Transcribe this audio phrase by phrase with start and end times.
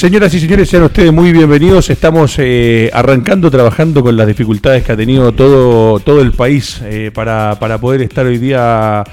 [0.00, 1.90] Señoras y señores, sean ustedes muy bienvenidos.
[1.90, 7.10] Estamos eh, arrancando, trabajando con las dificultades que ha tenido todo, todo el país eh,
[7.12, 9.04] para, para poder estar hoy día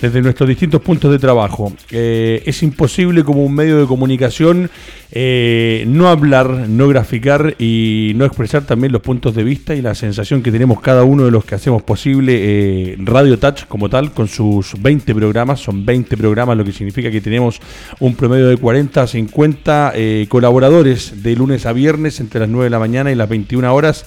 [0.00, 1.72] desde nuestros distintos puntos de trabajo.
[1.90, 4.70] Eh, es imposible como un medio de comunicación
[5.12, 9.94] eh, no hablar, no graficar y no expresar también los puntos de vista y la
[9.94, 14.12] sensación que tenemos cada uno de los que hacemos posible eh, Radio Touch como tal,
[14.12, 17.60] con sus 20 programas, son 20 programas, lo que significa que tenemos
[18.00, 19.94] un promedio de 40 a 50
[20.28, 24.06] colaboradores de lunes a viernes entre las 9 de la mañana y las 21 horas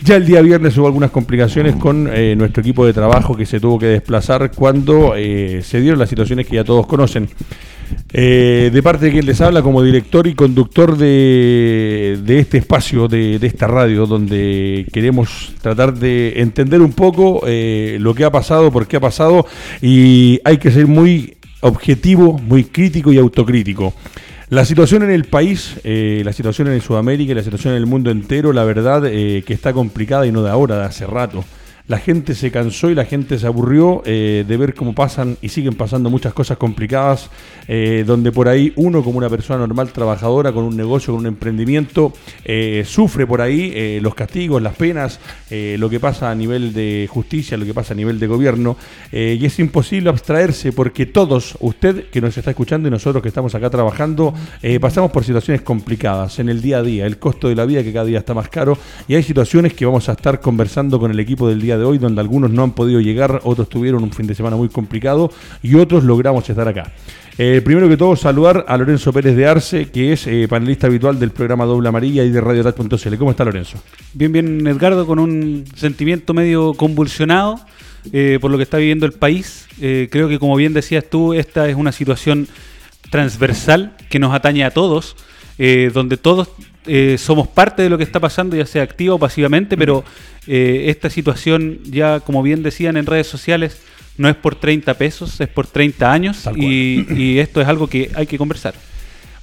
[0.00, 3.60] ya el día viernes hubo algunas complicaciones con eh, nuestro equipo de trabajo que se
[3.60, 7.28] tuvo que desplazar cuando eh, se dieron las situaciones que ya todos conocen.
[8.12, 13.38] Eh, de parte de quien les habla como director y conductor de, este espacio, de,
[13.42, 18.96] esta radio, donde queremos tratar de entender un poco lo que ha pasado, por qué
[18.96, 19.46] ha pasado,
[19.82, 23.92] y hay que ser muy objetivo, muy crítico y autocrítico.
[24.52, 27.86] La situación en el país, eh, la situación en Sudamérica y la situación en el
[27.86, 31.42] mundo entero, la verdad eh, que está complicada y no de ahora, de hace rato
[31.88, 35.48] la gente se cansó y la gente se aburrió eh, de ver cómo pasan y
[35.48, 37.28] siguen pasando muchas cosas complicadas,
[37.68, 41.26] eh, donde por ahí uno como una persona normal, trabajadora, con un negocio, con un
[41.26, 42.12] emprendimiento,
[42.44, 45.18] eh, sufre por ahí los castigos, las penas,
[45.50, 48.76] lo que pasa a nivel de justicia, lo que pasa a nivel de gobierno,
[49.12, 53.54] y es imposible abstraerse porque todos, usted que nos está escuchando y nosotros que estamos
[53.54, 54.34] acá trabajando,
[54.80, 57.92] pasamos por situaciones complicadas en el día a día, el costo de la vida que
[57.92, 61.20] cada día está más caro, y hay situaciones que vamos a estar conversando con el
[61.20, 64.26] equipo del día de hoy, donde algunos no han podido llegar, otros tuvieron un fin
[64.26, 65.30] de semana muy complicado
[65.62, 66.92] y otros logramos estar acá.
[67.38, 71.18] Eh, primero que todo, saludar a Lorenzo Pérez de Arce, que es eh, panelista habitual
[71.18, 73.16] del programa Doble Amarilla y de Radio Radio.cl.
[73.16, 73.78] ¿Cómo está Lorenzo?
[74.12, 77.58] Bien, bien, Edgardo, con un sentimiento medio convulsionado
[78.12, 79.66] eh, por lo que está viviendo el país.
[79.78, 82.48] creo que, como bien decías tú, esta es una situación
[83.10, 85.16] transversal que nos atañe a todos,
[85.92, 86.48] donde todos
[86.86, 90.04] eh, somos parte de lo que está pasando, ya sea activa o pasivamente, pero
[90.48, 93.80] eh, esta situación ya, como bien decían en redes sociales,
[94.18, 98.10] no es por 30 pesos, es por 30 años y, y esto es algo que
[98.14, 98.74] hay que conversar.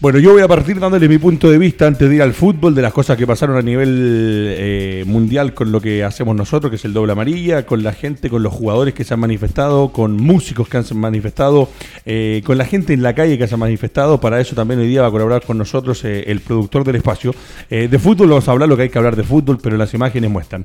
[0.01, 2.73] Bueno, yo voy a partir dándole mi punto de vista antes de ir al fútbol,
[2.73, 6.77] de las cosas que pasaron a nivel eh, mundial con lo que hacemos nosotros, que
[6.77, 10.15] es el doble amarilla, con la gente, con los jugadores que se han manifestado, con
[10.15, 11.69] músicos que han manifestado,
[12.05, 14.21] eh, con la gente en la calle que se ha manifestado.
[14.21, 17.35] Para eso también hoy día va a colaborar con nosotros eh, el productor del espacio.
[17.69, 20.31] de fútbol vamos a hablar lo que hay que hablar de fútbol, pero las imágenes
[20.31, 20.63] muestran.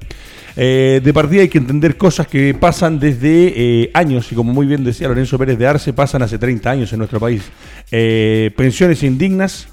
[0.55, 5.09] de partida hay que entender cosas que pasan desde años, y como muy bien decía
[5.09, 7.43] Lorenzo Pérez de Arce, pasan hace 30 años en nuestro país.
[7.91, 9.24] pensiones indígenas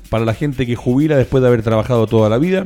[0.09, 2.63] para la gente que jubila después de haber trabajado toda la vida,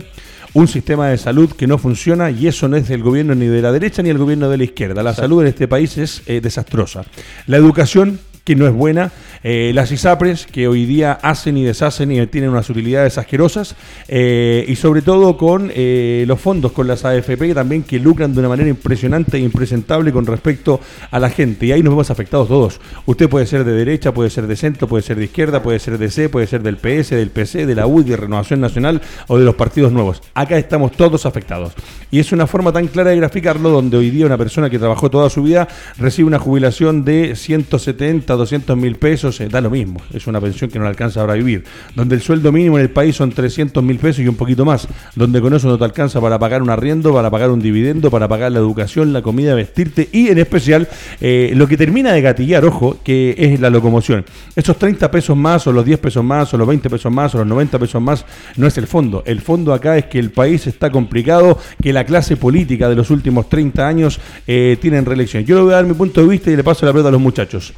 [0.53, 3.61] un sistema de salud que no funciona y eso no es del gobierno ni de
[3.61, 5.03] la derecha ni el gobierno de la izquierda.
[5.03, 7.03] La salud en este país es eh, desastrosa.
[7.47, 9.11] La educación que no es buena,
[9.43, 13.75] eh, las ISAPRES que hoy día hacen y deshacen y tienen unas utilidades asquerosas,
[14.07, 18.39] eh, y sobre todo con eh, los fondos, con las AFP también que lucran de
[18.41, 20.79] una manera impresionante e impresentable con respecto
[21.09, 21.65] a la gente.
[21.65, 22.79] Y ahí nos vemos afectados todos.
[23.07, 25.97] Usted puede ser de derecha, puede ser de centro, puede ser de izquierda, puede ser
[25.97, 29.39] de C, puede ser del PS, del PC, de la U, de Renovación Nacional o
[29.39, 30.21] de los partidos nuevos.
[30.35, 31.73] Acá estamos todos afectados.
[32.11, 35.09] Y es una forma tan clara de graficarlo donde hoy día una persona que trabajó
[35.09, 35.67] toda su vida
[35.97, 40.69] recibe una jubilación de 170 200 mil pesos, eh, da lo mismo, es una pensión
[40.69, 41.63] que no alcanza para vivir.
[41.95, 44.87] Donde el sueldo mínimo en el país son 300 mil pesos y un poquito más,
[45.15, 48.27] donde con eso no te alcanza para pagar un arriendo, para pagar un dividendo, para
[48.27, 50.87] pagar la educación, la comida, vestirte y en especial
[51.21, 54.25] eh, lo que termina de gatillar, ojo, que es la locomoción.
[54.55, 57.39] Esos 30 pesos más o los 10 pesos más o los 20 pesos más o
[57.39, 58.25] los 90 pesos más
[58.57, 59.23] no es el fondo.
[59.25, 63.09] El fondo acá es que el país está complicado, que la clase política de los
[63.09, 65.45] últimos 30 años eh, tienen reelección.
[65.45, 67.11] Yo le voy a dar mi punto de vista y le paso la pelota a
[67.11, 67.73] los muchachos.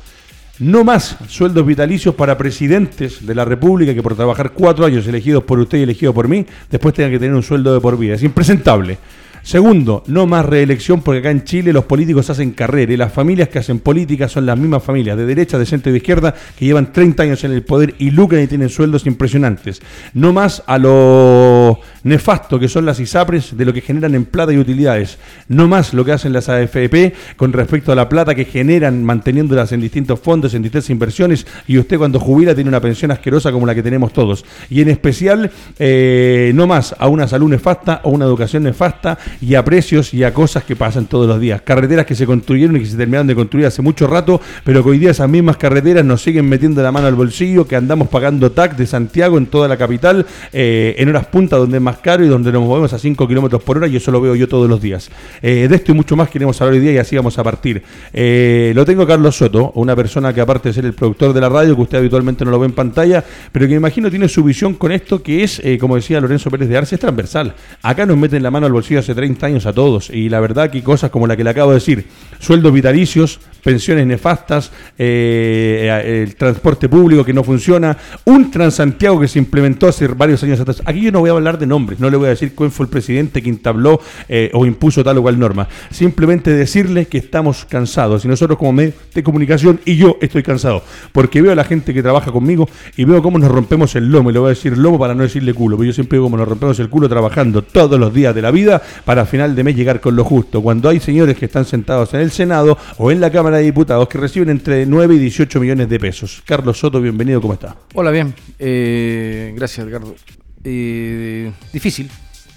[0.59, 5.43] No más sueldos vitalicios para presidentes de la República que por trabajar cuatro años elegidos
[5.43, 8.15] por usted y elegidos por mí, después tengan que tener un sueldo de por vida.
[8.15, 8.97] Es impresentable.
[9.43, 13.49] Segundo, no más reelección porque acá en Chile los políticos hacen carrera y las familias
[13.49, 16.65] que hacen política son las mismas familias de derecha, de centro y de izquierda que
[16.65, 19.79] llevan 30 años en el poder y lucran y tienen sueldos impresionantes.
[20.13, 24.53] No más a lo nefasto que son las ISAPRES de lo que generan en plata
[24.53, 25.17] y utilidades.
[25.47, 29.71] No más lo que hacen las AFP con respecto a la plata que generan manteniéndolas
[29.71, 33.65] en distintos fondos, en distintas inversiones y usted cuando jubila tiene una pensión asquerosa como
[33.65, 34.45] la que tenemos todos.
[34.69, 39.55] Y en especial, eh, no más a una salud nefasta o una educación nefasta y
[39.55, 41.61] a precios y a cosas que pasan todos los días.
[41.61, 44.89] Carreteras que se construyeron y que se terminaron de construir hace mucho rato, pero que
[44.89, 48.51] hoy día esas mismas carreteras nos siguen metiendo la mano al bolsillo, que andamos pagando
[48.51, 52.27] TAC de Santiago en toda la capital, eh, en horas puntas donde más caro y
[52.27, 54.81] donde nos movemos a 5 kilómetros por hora y eso lo veo yo todos los
[54.81, 55.09] días.
[55.41, 57.81] Eh, de esto y mucho más queremos hablar hoy día y así vamos a partir.
[58.11, 61.47] Eh, lo tengo Carlos Soto, una persona que aparte de ser el productor de la
[61.47, 63.23] radio, que usted habitualmente no lo ve en pantalla,
[63.53, 66.51] pero que me imagino tiene su visión con esto que es, eh, como decía Lorenzo
[66.51, 67.53] Pérez de Arce, es transversal.
[67.81, 70.69] Acá nos meten la mano al bolsillo hace 30 años a todos y la verdad
[70.69, 72.05] que cosas como la que le acabo de decir,
[72.39, 79.87] sueldos vitalicios, pensiones nefastas, el transporte público que no funciona, un Transantiago que se implementó
[79.87, 80.81] hace varios años atrás.
[80.85, 81.65] Aquí yo no voy a hablar de
[81.99, 85.17] no le voy a decir quién fue el presidente que entabló eh, o impuso tal
[85.17, 85.67] o cual norma.
[85.91, 90.83] Simplemente decirles que estamos cansados y nosotros como medio de comunicación y yo estoy cansado
[91.11, 94.29] porque veo a la gente que trabaja conmigo y veo cómo nos rompemos el lomo.
[94.29, 96.37] Y le voy a decir lomo para no decirle culo, pero yo siempre veo cómo
[96.37, 99.75] nos rompemos el culo trabajando todos los días de la vida para final de mes
[99.75, 100.61] llegar con lo justo.
[100.61, 104.07] Cuando hay señores que están sentados en el Senado o en la Cámara de Diputados
[104.07, 106.41] que reciben entre 9 y 18 millones de pesos.
[106.45, 107.75] Carlos Soto, bienvenido, ¿cómo está?
[107.93, 108.33] Hola, bien.
[108.59, 110.15] Eh, gracias, Edgardo.
[110.63, 112.09] Eh, difícil.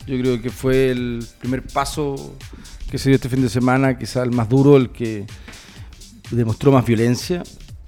[0.06, 2.36] Yo creo que fue el primer paso
[2.90, 5.26] que se dio este fin de semana, quizá el más duro, el que
[6.30, 7.42] demostró más violencia,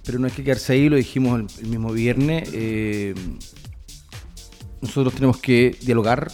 [0.05, 2.49] pero no hay que quedarse ahí, lo dijimos el, mismo viernes.
[2.53, 3.15] Eh,
[4.81, 6.31] nosotros tenemos que dialogar.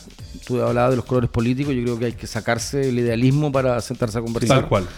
[0.46, 3.80] Tú hablabas de los colores políticos, yo creo que hay que sacarse el idealismo para
[3.80, 4.60] sentarse a conversar.
[4.60, 4.88] Tal cual.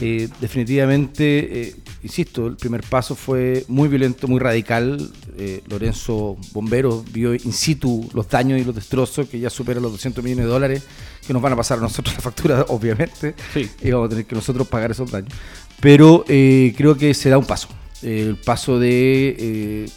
[0.00, 5.10] Eh, definitivamente, eh, insisto, el primer paso fue muy violento, muy radical.
[5.38, 9.92] Eh, Lorenzo Bombero vio in situ los daños y los destrozos que ya superan los
[9.92, 10.82] 200 millones de dólares
[11.26, 13.34] que nos van a pasar a nosotros la factura, obviamente.
[13.82, 15.32] Y vamos a tener que nosotros pagar esos daños.
[15.80, 17.68] Pero creo que se da un paso.
[18.02, 19.90] el paso de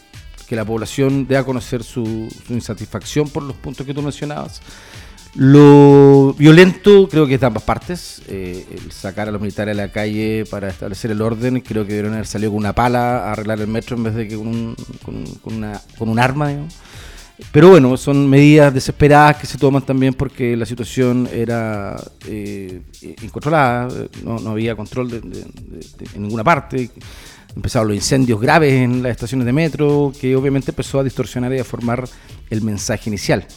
[0.48, 4.62] que la población dé a conocer su, su insatisfacción por los puntos que tú mencionabas
[5.40, 8.22] lo violento creo que es de ambas partes.
[8.28, 11.94] Eh, el sacar a los militares a la calle para establecer el orden, creo que
[11.94, 14.48] deberían haber salido con una pala a arreglar el metro en vez de que con
[14.48, 16.52] un, con, una, con un arma.
[17.54, 21.96] Pero bueno, son medidas desesperadas que se toman también porque la situación era
[22.28, 22.82] eh,
[23.22, 23.88] incontrolada,
[24.26, 25.46] no, no, había control de,
[26.16, 26.90] en ninguna parte.
[27.56, 31.60] Empezaron los incendios graves en las estaciones de metro, que obviamente empezó a distorsionar y
[31.60, 32.04] a formar
[32.50, 33.48] el mensaje inicial.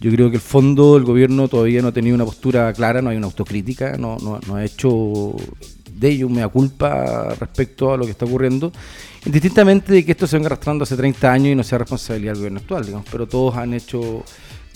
[0.00, 3.10] Yo creo que el fondo del gobierno todavía no ha tenido una postura clara, no
[3.10, 5.34] hay una autocrítica, no, no, ha hecho
[5.92, 8.72] de ello una culpa respecto a lo que está ocurriendo,
[9.26, 12.38] indistintamente de que esto se venga arrastrando hace 30 años y no sea responsabilidad del
[12.38, 14.22] gobierno actual, digamos, pero todos han hecho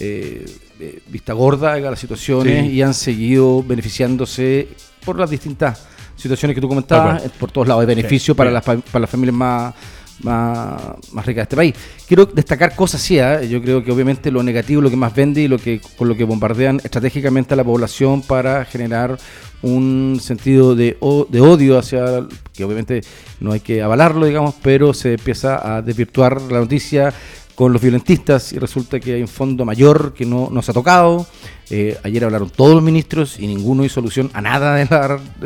[0.01, 0.45] eh,
[0.81, 4.67] eh, vista gorda a las situaciones y han seguido beneficiándose
[5.05, 5.87] por las distintas
[6.17, 9.75] situaciones que tú comentabas, por todos lados, de beneficio para, Las, para las familias más
[10.21, 10.81] más,
[11.13, 11.75] más rica de este país.
[12.07, 13.49] Quiero destacar cosas sí, ¿eh?
[13.49, 16.17] yo creo que obviamente lo negativo lo que más vende y lo que con lo
[16.17, 19.19] que bombardean estratégicamente a la población para generar
[19.63, 20.97] un sentido de,
[21.29, 23.03] de odio hacia, que obviamente
[23.41, 27.15] no hay que avalarlo, digamos, pero se empieza a desvirtuar la noticia
[27.63, 31.25] con los violentistas y resulta que hay un fondo mayor que no nos ha tocado.
[31.71, 34.85] Eh, ayer hablaron todos los ministros y ninguno hizo solución a nada de,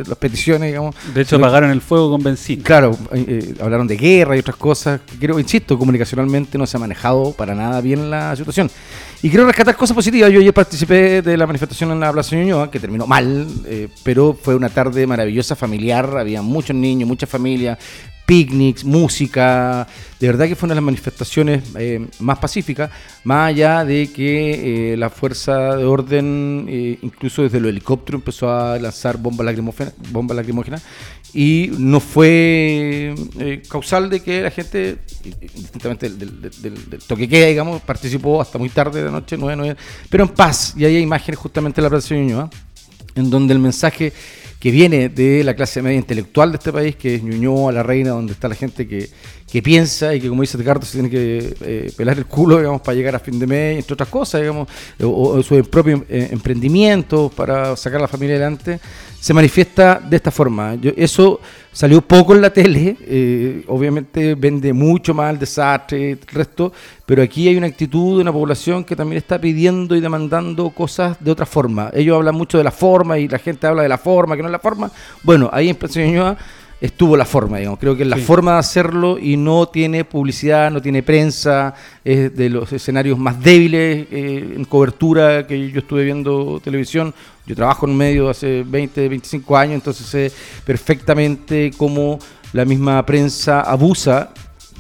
[0.02, 0.96] las peticiones, digamos.
[1.12, 2.64] De hecho, apagaron el fuego con benzina.
[2.64, 5.02] Claro, eh, eh, hablaron de guerra y otras cosas.
[5.20, 8.70] Creo, insisto, comunicacionalmente no se ha manejado para nada bien la situación.
[9.22, 10.32] Y quiero rescatar cosas positivas.
[10.32, 13.46] Yo ayer participé de la manifestación en la Plaza Ñuñoa, que terminó mal,
[14.02, 16.16] pero fue una tarde maravillosa, familiar.
[16.16, 17.78] Había muchos niños, muchas familias,
[18.26, 19.87] picnics, música.
[20.19, 22.90] De verdad que fue una de las manifestaciones eh, más pacíficas,
[23.25, 28.50] más allá de que eh, la fuerza de orden, eh, incluso desde el helicóptero, empezó
[28.50, 30.83] a lanzar bombas lacrimógenas, bombas lacrimógenas
[31.33, 33.14] y no fue
[33.68, 34.99] causal de que la gente,
[35.54, 39.76] distintamente del, del, toque queda, digamos, participó hasta muy tarde de la noche, 9, 9,
[40.09, 40.75] pero en paz.
[40.76, 42.49] Y hay imágenes justamente en la Plaza de Ñuñoa,
[43.14, 44.12] en donde el mensaje
[44.58, 48.10] que viene de la clase media intelectual de este país, que es Ñuñoa, la reina,
[48.10, 49.08] donde está la gente que,
[49.50, 52.80] que piensa y que, como dice Ricardo, se tiene que eh, pelar el culo, digamos,
[52.80, 54.68] para llegar a fin de mes, entre otras cosas, digamos,
[55.02, 58.80] o, su propio eh, emprendimiento para sacar a la familia adelante,
[59.20, 60.75] se manifiesta de esta forma.
[60.76, 61.40] Yo, eso
[61.72, 66.72] salió poco en la tele, eh, obviamente vende mucho más el desastre, el resto,
[67.06, 71.16] pero aquí hay una actitud de una población que también está pidiendo y demandando cosas
[71.20, 71.88] de otra forma.
[71.94, 74.48] Ellos hablan mucho de la forma y la gente habla de la forma, que no
[74.48, 74.90] es la forma.
[75.22, 76.36] Bueno, ahí en Pensión
[76.80, 77.78] estuvo la forma, digamos.
[77.78, 82.36] Creo que es la forma de hacerlo y no tiene publicidad, no tiene prensa, es
[82.36, 87.14] de los escenarios más débiles eh, en cobertura que yo estuve viendo televisión.
[87.46, 90.32] Yo trabajo en medio hace 20, 25 años, entonces sé
[90.64, 92.18] perfectamente cómo
[92.52, 94.32] la misma prensa abusa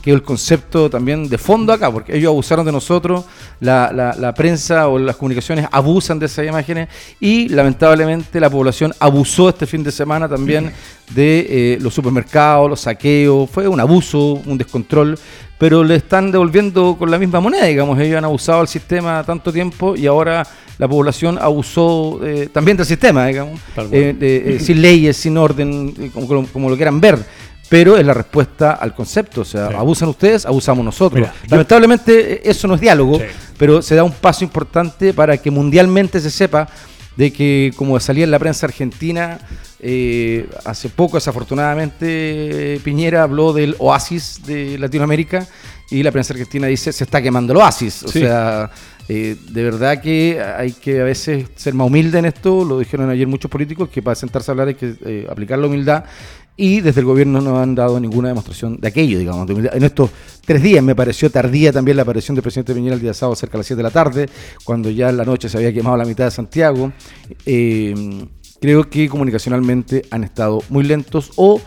[0.06, 3.24] que es el concepto también de fondo acá, porque ellos abusaron de nosotros,
[3.58, 9.48] la, la, prensa o las comunicaciones abusan de esas imágenes y lamentablemente la población abusó
[9.48, 10.70] este fin de semana también
[11.10, 15.18] de eh, los supermercados, los saqueos, fue un abuso, un descontrol,
[15.58, 19.52] pero le están devolviendo con la misma moneda, digamos, ellos han abusado del sistema tanto
[19.52, 20.46] tiempo y ahora
[20.78, 23.58] la población abusó eh, también del sistema, digamos,
[23.90, 27.18] eh, sin leyes, sin orden, como, como, lo quieran ver
[27.68, 29.42] pero es la respuesta al concepto.
[29.42, 31.28] O sea, abusan ustedes, abusamos nosotros.
[31.48, 33.20] Lamentablemente eso no es diálogo,
[33.58, 36.68] pero se da un paso importante para que mundialmente se sepa
[37.16, 39.38] de que, como salía en la prensa argentina,
[39.80, 45.46] eh, hace poco, desafortunadamente, Piñera habló del oasis de Latinoamérica
[45.90, 48.02] y la prensa argentina dice se está quemando el oasis.
[48.02, 48.70] O sea,
[49.08, 53.08] eh, de verdad que hay que a veces ser más humilde en esto, lo dijeron
[53.08, 56.04] ayer muchos políticos, que para sentarse a hablar hay que eh, aplicar la humildad
[56.56, 59.48] y desde el gobierno no han dado ninguna demostración de aquello, digamos.
[59.50, 60.10] En estos
[60.44, 63.52] tres días me pareció tardía también la aparición del presidente Piñera el día sábado cerca
[63.52, 64.28] de las 7 de la tarde,
[64.64, 66.92] cuando ya en la noche se había quemado la mitad de Santiago.
[67.44, 67.94] Eh,
[68.60, 71.60] creo que comunicacionalmente han estado muy lentos o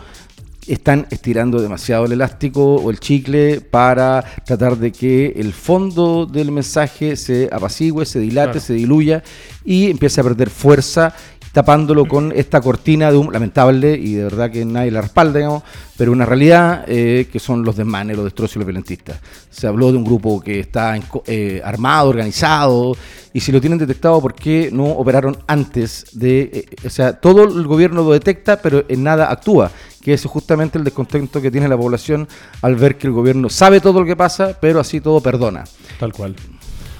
[0.66, 6.52] están estirando demasiado el elástico o el chicle para tratar de que el fondo del
[6.52, 9.22] mensaje se apacigüe, se dilate, se diluya
[9.64, 11.14] y empiece a perder fuerza
[11.52, 15.62] tapándolo con esta cortina de un lamentable y de verdad que nadie la respalda,
[15.96, 19.20] pero una realidad eh, que son los desmanes, los destrozos y los violentistas.
[19.50, 22.96] Se habló de un grupo que está eh, armado, organizado,
[23.32, 26.50] y si lo tienen detectado, ¿por qué no operaron antes de...?
[26.52, 29.70] Eh, o sea, todo el gobierno lo detecta, pero en nada actúa,
[30.02, 32.28] que es justamente el descontento que tiene la población
[32.62, 35.64] al ver que el gobierno sabe todo lo que pasa, pero así todo perdona.
[35.98, 36.34] Tal cual.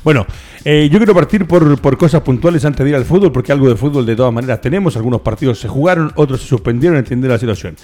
[0.04, 0.26] Bueno,
[0.64, 3.68] eh, yo quiero partir por, por, cosas puntuales antes de ir al fútbol, porque algo
[3.68, 4.94] de fútbol de todas maneras tenemos.
[4.96, 7.76] Algunos partidos se jugaron, otros se suspendieron, entender la situación.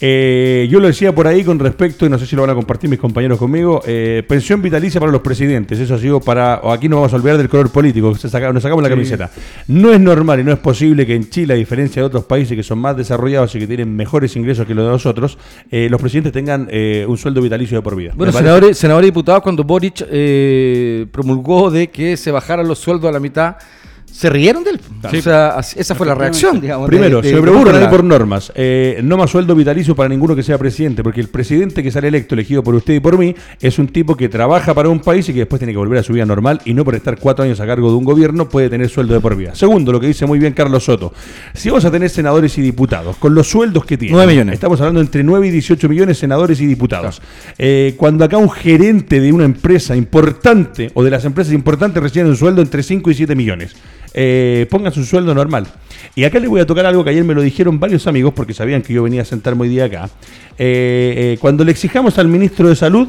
[0.00, 2.54] Eh, yo lo decía por ahí con respecto, y no sé si lo van a
[2.54, 5.78] compartir mis compañeros conmigo, eh, pensión vitalicia para los presidentes.
[5.78, 6.60] Eso ha sido para.
[6.62, 9.30] O aquí no vamos a olvidar del color político, nos sacamos la camiseta.
[9.68, 12.56] No es normal y no es posible que en Chile, a diferencia de otros países
[12.56, 15.36] que son más desarrollados y que tienen mejores ingresos que los de nosotros,
[15.70, 16.68] los presidentes tengan
[17.06, 18.12] un sueldo vitalicio de por vida.
[18.16, 20.06] Bueno, senadores, senadores y diputados, cuando Boric
[21.10, 23.56] promulgó de que se bajaran los sueldos a la mitad
[24.12, 26.86] se rieron del O sea, esa fue la reacción, digamos.
[26.86, 28.52] Primero, se me por normas.
[28.54, 32.08] Eh, no más sueldo vitalicio para ninguno que sea presidente, porque el presidente que sale
[32.08, 35.28] electo, elegido por usted y por mí, es un tipo que trabaja para un país
[35.30, 37.44] y que después tiene que volver a su vida normal y no por estar cuatro
[37.44, 39.54] años a cargo de un gobierno puede tener sueldo de por vida.
[39.54, 41.14] Segundo, lo que dice muy bien Carlos Soto.
[41.54, 44.16] Si vamos a tener senadores y diputados, con los sueldos que tienen.
[44.16, 44.54] 9 millones.
[44.54, 47.22] Estamos hablando entre 9 y 18 millones senadores y diputados.
[47.56, 52.28] Eh, cuando acá un gerente de una empresa importante o de las empresas importantes reciben
[52.28, 53.74] un sueldo entre 5 y 7 millones
[54.14, 55.66] eh, pongan su sueldo normal.
[56.14, 58.54] Y acá les voy a tocar algo que ayer me lo dijeron varios amigos porque
[58.54, 60.10] sabían que yo venía a sentarme hoy día acá.
[60.58, 63.08] Eh, eh, cuando le exijamos al ministro de Salud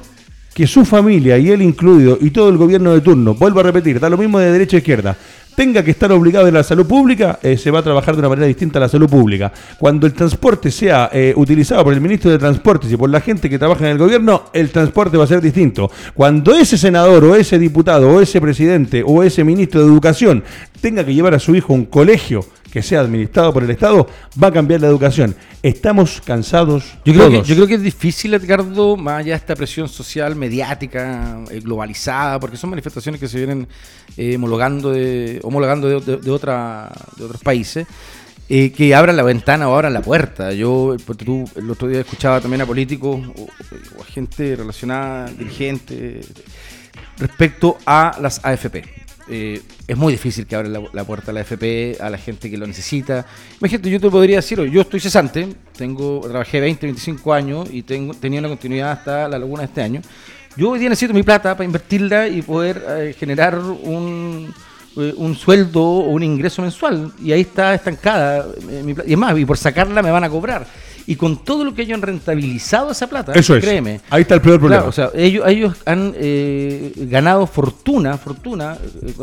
[0.54, 4.00] que su familia y él incluido y todo el gobierno de turno, vuelvo a repetir,
[4.00, 5.18] da lo mismo de derecha a izquierda,
[5.56, 8.30] tenga que estar obligado en la salud pública, eh, se va a trabajar de una
[8.30, 9.52] manera distinta a la salud pública.
[9.78, 13.50] Cuando el transporte sea eh, utilizado por el ministro de Transportes y por la gente
[13.50, 15.90] que trabaja en el gobierno, el transporte va a ser distinto.
[16.14, 20.44] Cuando ese senador o ese diputado o ese presidente o ese ministro de Educación
[20.82, 24.08] tenga que llevar a su hijo a un colegio que sea administrado por el Estado,
[24.42, 25.36] va a cambiar la educación.
[25.62, 26.84] Estamos cansados.
[27.06, 30.36] Yo creo, Que, yo creo que es difícil, Edgardo, más allá de esta presión social,
[30.36, 33.68] mediática, eh, globalizada, porque son manifestaciones que se vienen
[34.18, 37.86] eh, homologando de, homologando de, de, otra, de otros países.
[38.50, 40.52] Eh, que abran la ventana o abran la puerta.
[40.52, 46.26] Yo tú, el otro día escuchaba también a políticos o, o a gente relacionada, dirigentes,
[47.20, 49.03] respecto a las AFP.
[49.30, 52.58] Eh, es muy difícil que abra la, puerta a la FP a la gente que
[52.58, 53.26] lo necesita.
[53.60, 58.14] Imagínate, yo te podría decir, yo estoy cesante, tengo, trabajé 20, 25 años y tengo,
[58.14, 60.02] tenía una continuidad hasta la laguna de este año.
[60.58, 64.54] Yo hoy día necesito mi plata para invertirla y poder eh, generar un,
[64.98, 67.12] eh, un sueldo o un ingreso mensual.
[67.22, 68.46] Y ahí está estancada.
[69.08, 70.68] y es más, y por sacarla me van a cobrar
[71.06, 73.64] y con todo lo que ellos han rentabilizado esa plata, Eso es.
[73.64, 74.02] créeme.
[74.10, 74.84] Ahí está el peor problema.
[74.86, 79.14] o sea, ellos, ellos han eh, ganado fortuna, fortuna eh,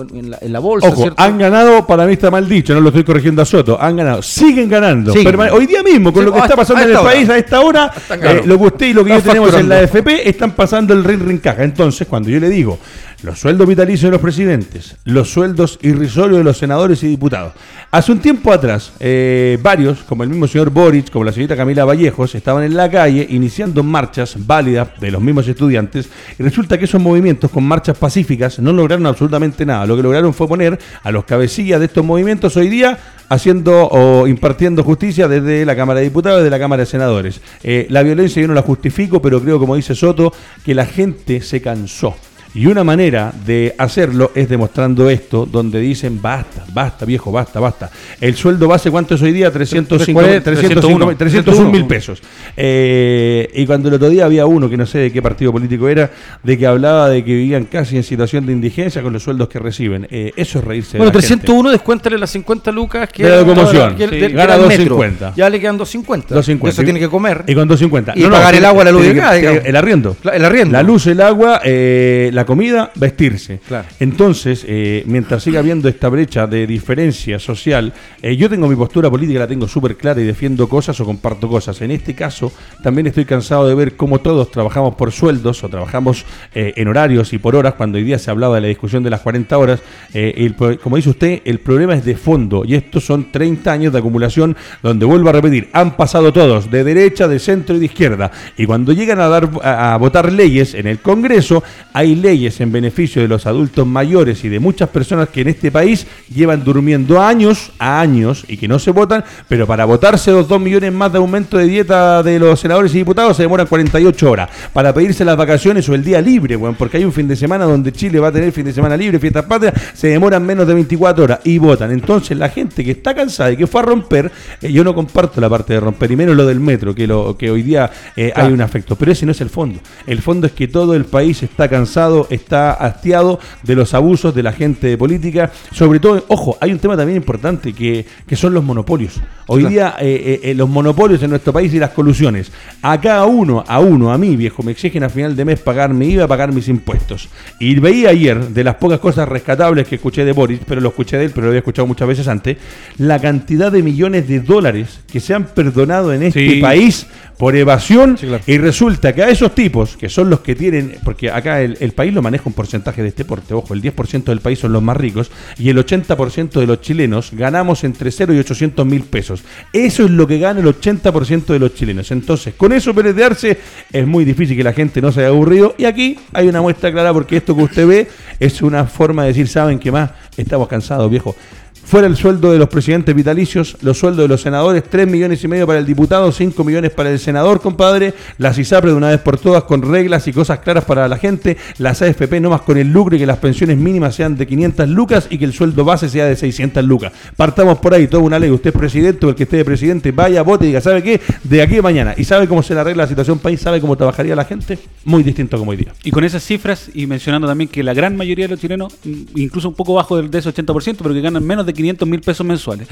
[0.40, 0.88] en, la, bolsa.
[0.88, 3.96] Ojo, han ganado, para mí está mal dicho, no lo estoy corrigiendo a Soto, han
[3.96, 5.12] ganado, siguen ganando.
[5.52, 8.42] Hoy día mismo, con lo que está pasando en el país a esta hora, eh,
[8.44, 11.22] lo que usted y lo que yo tenemos en la AFP están pasando el ring
[11.22, 11.64] ring caja.
[11.64, 12.78] Entonces, cuando yo le digo,
[13.22, 17.52] los sueldos vitalicios de los presidentes, los sueldos irrisorios de los senadores y diputados.
[17.90, 21.84] Hace un tiempo atrás, eh, varios, como el mismo señor Boric, como la señorita Camila
[21.84, 26.08] Vallejos, estaban en la calle iniciando marchas válidas de los mismos estudiantes
[26.38, 29.86] y resulta que esos movimientos con marchas pacíficas no lograron absolutamente nada.
[29.86, 32.98] Lo que lograron fue poner a los cabecillas de estos movimientos hoy día
[33.28, 37.40] haciendo o impartiendo justicia desde la Cámara de Diputados, desde la Cámara de Senadores.
[37.62, 40.32] Eh, la violencia yo no la justifico, pero creo, como dice Soto,
[40.64, 42.16] que la gente se cansó.
[42.52, 47.90] Y una manera de hacerlo es demostrando esto, donde dicen basta, basta, viejo, basta, basta.
[48.20, 49.52] El sueldo base, ¿cuánto es hoy día?
[49.52, 52.20] 305, 301, 301 mil pesos.
[52.56, 55.88] Eh, y cuando el otro día había uno, que no sé de qué partido político
[55.88, 56.10] era,
[56.42, 59.60] de que hablaba de que vivían casi en situación de indigencia con los sueldos que
[59.60, 60.08] reciben.
[60.10, 60.98] Eh, eso es reírse.
[60.98, 61.72] Bueno, de la 301, gente.
[61.72, 63.94] descuéntale las 50 lucas que de la locomoción.
[63.94, 65.34] Que, sí, gana 250.
[65.36, 66.34] Ya le quedan 250.
[66.34, 66.74] 250.
[66.74, 67.44] Eso tiene que comer.
[67.46, 68.14] Y con 250.
[68.16, 69.18] Y no, pagar no, el agua, la luz y el.
[69.18, 70.16] El arriendo.
[70.32, 70.72] El arriendo.
[70.72, 73.60] La luz, el agua, eh, la comida, vestirse.
[73.66, 73.88] Claro.
[73.98, 77.92] Entonces, eh, mientras siga habiendo esta brecha de diferencia social,
[78.22, 81.48] eh, yo tengo mi postura política, la tengo súper clara y defiendo cosas o comparto
[81.48, 81.80] cosas.
[81.82, 86.24] En este caso, también estoy cansado de ver cómo todos trabajamos por sueldos o trabajamos
[86.54, 89.10] eh, en horarios y por horas, cuando hoy día se hablaba de la discusión de
[89.10, 89.80] las 40 horas.
[90.12, 93.98] El, como dice usted, el problema es de fondo y estos son 30 años de
[93.98, 98.30] acumulación donde, vuelvo a repetir, han pasado todos, de derecha, de centro y de izquierda.
[98.56, 102.70] Y cuando llegan a, dar, a, a votar leyes en el Congreso, hay leyes en
[102.70, 107.20] beneficio de los adultos mayores y de muchas personas que en este país llevan durmiendo
[107.20, 111.10] años a años y que no se votan, pero para votarse los 2 millones más
[111.10, 114.48] de aumento de dieta de los senadores y diputados se demoran 48 horas.
[114.72, 117.64] Para pedirse las vacaciones o el día libre, bueno, porque hay un fin de semana
[117.64, 120.74] donde Chile va a tener fin de semana libre, fiestas patrias, se demoran menos de
[120.74, 121.90] 24 horas y votan.
[121.90, 124.30] Entonces la gente que está cansada y que fue a romper,
[124.62, 127.36] eh, yo no comparto la parte de romper, y menos lo del metro, que, lo,
[127.36, 129.80] que hoy día eh, hay un afecto, pero ese no es el fondo.
[130.06, 134.42] El fondo es que todo el país está cansado, está hastiado de los abusos de
[134.42, 135.50] la gente de política.
[135.72, 139.20] Sobre todo, ojo, hay un tema también importante que, que son los monopolios.
[139.46, 142.52] Hoy día eh, eh, los monopolios en nuestro país y las colusiones.
[142.82, 145.92] A cada uno, a uno, a mí, viejo, me exigen a final de mes pagar
[145.92, 147.28] mi IVA, pagar mis impuestos.
[147.58, 151.18] Y veía ayer, de las pocas cosas rescatables que escuché de Boris, pero lo escuché
[151.18, 152.58] de él, pero lo había escuchado muchas veces antes,
[152.98, 158.18] la cantidad de millones de dólares que se han perdonado en este país por evasión
[158.46, 161.92] y resulta que a esos tipos, que son los que tienen, porque acá el, el
[161.92, 164.82] país lo maneja un porcentaje de este porte, ojo, el 10% del país son los
[164.82, 169.42] más ricos y el 80% de los chilenos ganamos entre 0 y 800 mil pesos.
[169.72, 172.10] Eso es lo que gana el 80% de los chilenos.
[172.10, 173.58] Entonces, con eso pelearse
[173.92, 176.92] es muy difícil que la gente no se haya aburrido y aquí hay una muestra
[176.92, 180.10] clara porque esto que usted ve es una forma de decir, ¿saben qué más?
[180.36, 181.36] Estamos cansados, viejo.
[181.84, 185.48] Fuera el sueldo de los presidentes vitalicios, los sueldos de los senadores, 3 millones y
[185.48, 188.14] medio para el diputado, 5 millones para el senador, compadre.
[188.38, 191.56] Las ISAPRE de una vez por todas con reglas y cosas claras para la gente.
[191.78, 194.88] Las AFP no más con el lucro y que las pensiones mínimas sean de 500
[194.88, 197.12] lucas y que el sueldo base sea de 600 lucas.
[197.36, 198.50] Partamos por ahí, toda una ley.
[198.50, 201.20] Usted es presidente o el que esté de presidente, vaya, vote y diga, ¿sabe qué?
[201.42, 202.14] De aquí a mañana.
[202.16, 203.60] ¿Y sabe cómo se le arregla la situación país?
[203.60, 204.78] ¿Sabe cómo trabajaría la gente?
[205.04, 205.92] Muy distinto como hoy día.
[206.04, 208.94] Y con esas cifras y mencionando también que la gran mayoría de los chilenos,
[209.34, 212.20] incluso un poco bajo del, de ese 80%, pero que ganan menos de 500 mil
[212.20, 212.88] pesos mensuales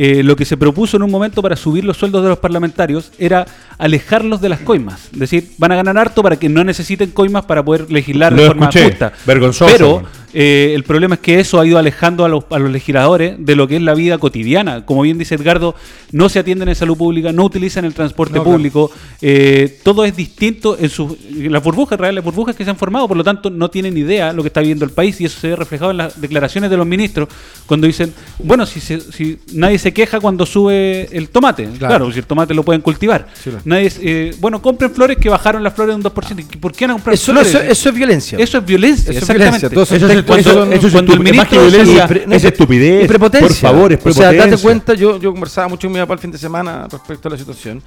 [0.00, 3.10] eh, lo que se propuso en un momento para subir los sueldos de los parlamentarios
[3.18, 3.44] era
[3.78, 5.08] alejarlos de las coimas.
[5.12, 8.46] Es decir, van a ganar harto para que no necesiten coimas para poder legislar de
[8.46, 9.12] forma justa.
[9.26, 9.72] Vergonzoso.
[9.72, 10.02] Pero
[10.34, 13.56] eh, el problema es que eso ha ido alejando a los, a los, legisladores de
[13.56, 14.84] lo que es la vida cotidiana.
[14.84, 15.74] Como bien dice Edgardo,
[16.12, 18.88] no se atienden en salud pública, no utilizan el transporte no, público.
[18.88, 19.02] Claro.
[19.22, 23.08] Eh, todo es distinto en sus las burbujas reales, las burbujas que se han formado,
[23.08, 25.48] por lo tanto no tienen idea lo que está viviendo el país y eso se
[25.48, 27.28] ve reflejado en las declaraciones de los ministros
[27.66, 32.12] cuando dicen, bueno, si, se, si nadie se queja cuando sube el tomate, claro, claro
[32.12, 33.28] si el tomate lo pueden cultivar.
[33.34, 33.62] Sí, claro.
[33.64, 36.58] Nadie, eh, bueno, compren flores que bajaron las flores un 2%.
[36.60, 37.48] ¿Por qué no comprar eso, flores?
[37.48, 38.38] Eso, eso, es violencia.
[38.38, 39.66] Eso es violencia, eso exactamente.
[39.66, 40.17] Es violencia.
[40.18, 43.04] Eso es cuando, eso, eso cuando el ministro violencia, es estupidez.
[43.04, 43.48] Y prepotencia.
[43.48, 46.20] Por favor, es O sea, date cuenta, yo, yo conversaba mucho con mi papá el
[46.20, 47.82] fin de semana respecto a la situación.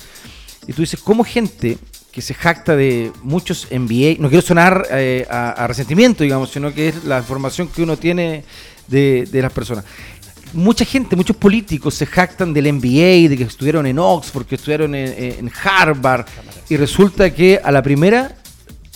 [0.68, 1.78] Y tú dices, ¿cómo gente
[2.12, 6.74] que se jacta de muchos MBA, no quiero sonar eh, a, a, resentimiento, digamos, sino
[6.74, 8.44] que es la información que uno tiene
[8.88, 9.86] de, de las personas.
[10.54, 14.94] Mucha gente, muchos políticos se jactan del MBA, de que estudiaron en Oxford, que estudiaron
[14.94, 16.26] en, en Harvard,
[16.68, 18.36] y resulta que a la primera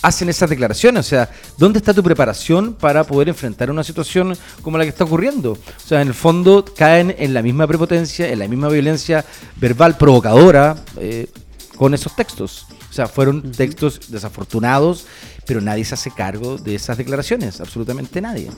[0.02, 1.06] hacen esas declaraciones.
[1.06, 5.04] O sea, ¿dónde está tu preparación para poder enfrentar una situación como la que está
[5.04, 5.52] ocurriendo?
[5.52, 9.24] O sea, en el fondo caen en la misma prepotencia, en la misma violencia
[9.56, 11.28] verbal provocadora eh,
[11.76, 12.66] con esos textos.
[12.96, 15.06] O sea, fueron textos desafortunados,
[15.46, 18.48] pero nadie se hace cargo de esas declaraciones, absolutamente nadie.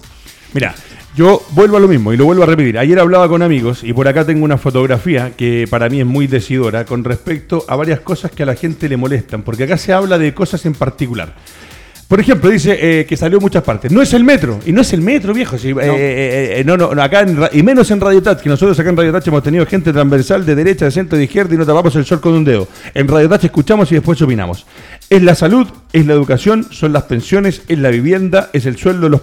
[0.55, 0.77] Mira,
[1.17, 2.79] yo vuelvo a lo mismo y lo vuelvo a repetir.
[2.79, 6.29] Ayer hablaba con amigos y por acá tengo una fotografía que para mí es muy
[6.29, 9.93] decidora con respecto a varias cosas que a la gente le molestan, porque acá se
[9.93, 11.35] habla de cosas en particular.
[12.09, 13.93] Por ejemplo, dice eh, que salió en muchas partes.
[13.93, 14.59] No es el metro.
[14.65, 15.59] Y no es el metro, viejo.
[15.59, 16.75] Sí, eh, eh, no.
[16.75, 19.29] no, no, acá en y menos en Radio Touch, que nosotros acá en Radio Touch
[19.29, 22.23] hemos tenido gente transversal de derecha, de centro, de izquierda y no tapamos el sol
[22.23, 22.67] con un dedo.
[22.95, 24.65] En Radio Touch escuchamos y después opinamos.
[25.11, 29.03] Es la salud, es la educación, son las pensiones, es la vivienda, es el sueldo
[29.03, 29.21] de los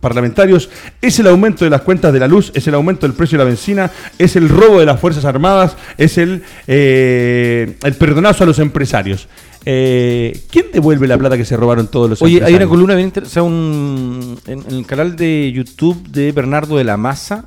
[0.00, 0.70] parlamentarios,
[1.00, 3.44] es el aumento de las cuentas de la luz, es el aumento del precio de
[3.44, 8.58] la benzina, es el robo de las Fuerzas Armadas, es el, el perdonazo a los
[8.58, 9.28] empresarios.
[9.66, 13.08] Eh, ¿Quién devuelve la plata que se robaron todos los Oye, hay una columna bien
[13.08, 17.46] interesante, o sea, un, en, el canal de YouTube de Bernardo de la Maza.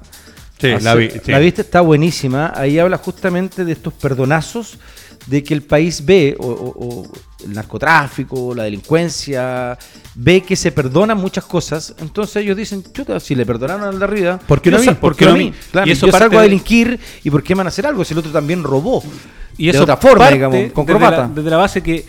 [0.59, 2.51] Sí, la, vi, la viste, está buenísima.
[2.55, 4.79] Ahí habla justamente de estos perdonazos
[5.27, 7.05] de que el país ve, o,
[7.43, 9.77] el narcotráfico, la delincuencia,
[10.15, 14.05] ve que se perdonan muchas cosas, entonces ellos dicen, chuta, si le perdonaron al de
[14.05, 14.93] arriba, ¿por qué no a mí?
[14.99, 15.53] ¿Por qué no a mí?
[15.71, 18.13] Claro, y eso yo salgo a delinquir, ¿y por qué van a hacer algo si
[18.13, 19.03] el otro también robó?
[19.57, 22.05] Y eso de otra forma, digamos, con desde La, desde la base que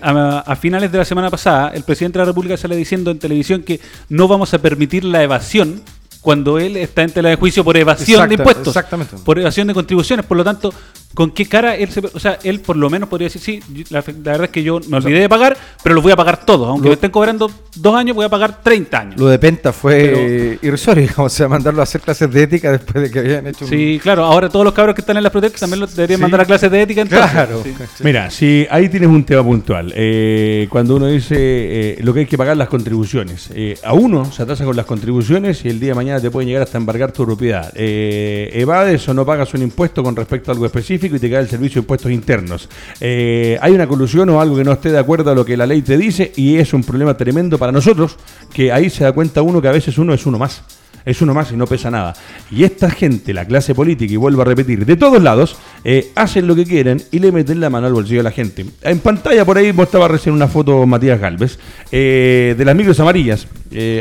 [0.00, 3.62] a, finales de la semana pasada, el presidente de la República sale diciendo en televisión
[3.62, 5.82] que no vamos a permitir la evasión
[6.20, 9.16] cuando él está en tela de juicio por evasión de impuestos, exactamente.
[9.24, 10.24] por evasión de contribuciones.
[10.24, 10.72] Por lo tanto,
[11.14, 12.00] ¿con qué cara él se...
[12.00, 14.96] O sea, él por lo menos podría decir, sí, la, verdad es que yo me
[14.96, 16.68] olvidé de pagar, pero los voy a pagar todos.
[16.68, 19.20] Aunque me estén cobrando dos años, voy a pagar 30 años.
[19.20, 23.10] Lo de Penta fue irrisorio, o sea, mandarlo a hacer clases de ética después de
[23.10, 25.80] que habían hecho Sí, claro, ahora todos los cabros que están en las protestas también
[25.80, 27.02] lo deberían mandar a clases de ética.
[27.02, 27.30] Entonces.
[27.30, 27.62] Claro.
[28.00, 29.92] Mira, si ahí tienes un tema puntual.
[29.94, 33.50] Eh, cuando uno dice eh, lo que hay que pagar las contribuciones.
[33.54, 36.48] Eh, a uno se atrasa con las contribuciones y el día de mañana te pueden
[36.48, 37.72] llegar hasta embargar tu propiedad.
[37.76, 41.48] evades o no pagas un impuesto con respecto a algo específico y te cae el
[41.48, 42.68] servicio de impuestos internos.
[43.00, 45.66] Eh, hay una colusión o algo que no esté de acuerdo a lo que la
[45.66, 48.16] ley te dice y es un problema tremendo para nosotros,
[48.52, 50.62] que ahí se da cuenta uno que a veces uno es uno más
[51.04, 52.14] es uno más y no pesa nada.
[52.50, 56.46] Y esta gente, la clase política, y vuelvo a repetir, de todos lados, eh, hacen
[56.46, 58.64] lo que quieren y le meten la mano al bolsillo a la gente.
[58.82, 61.58] En pantalla por ahí mostraba recién una foto Matías Galvez
[61.92, 63.46] eh, de las micros amarillas.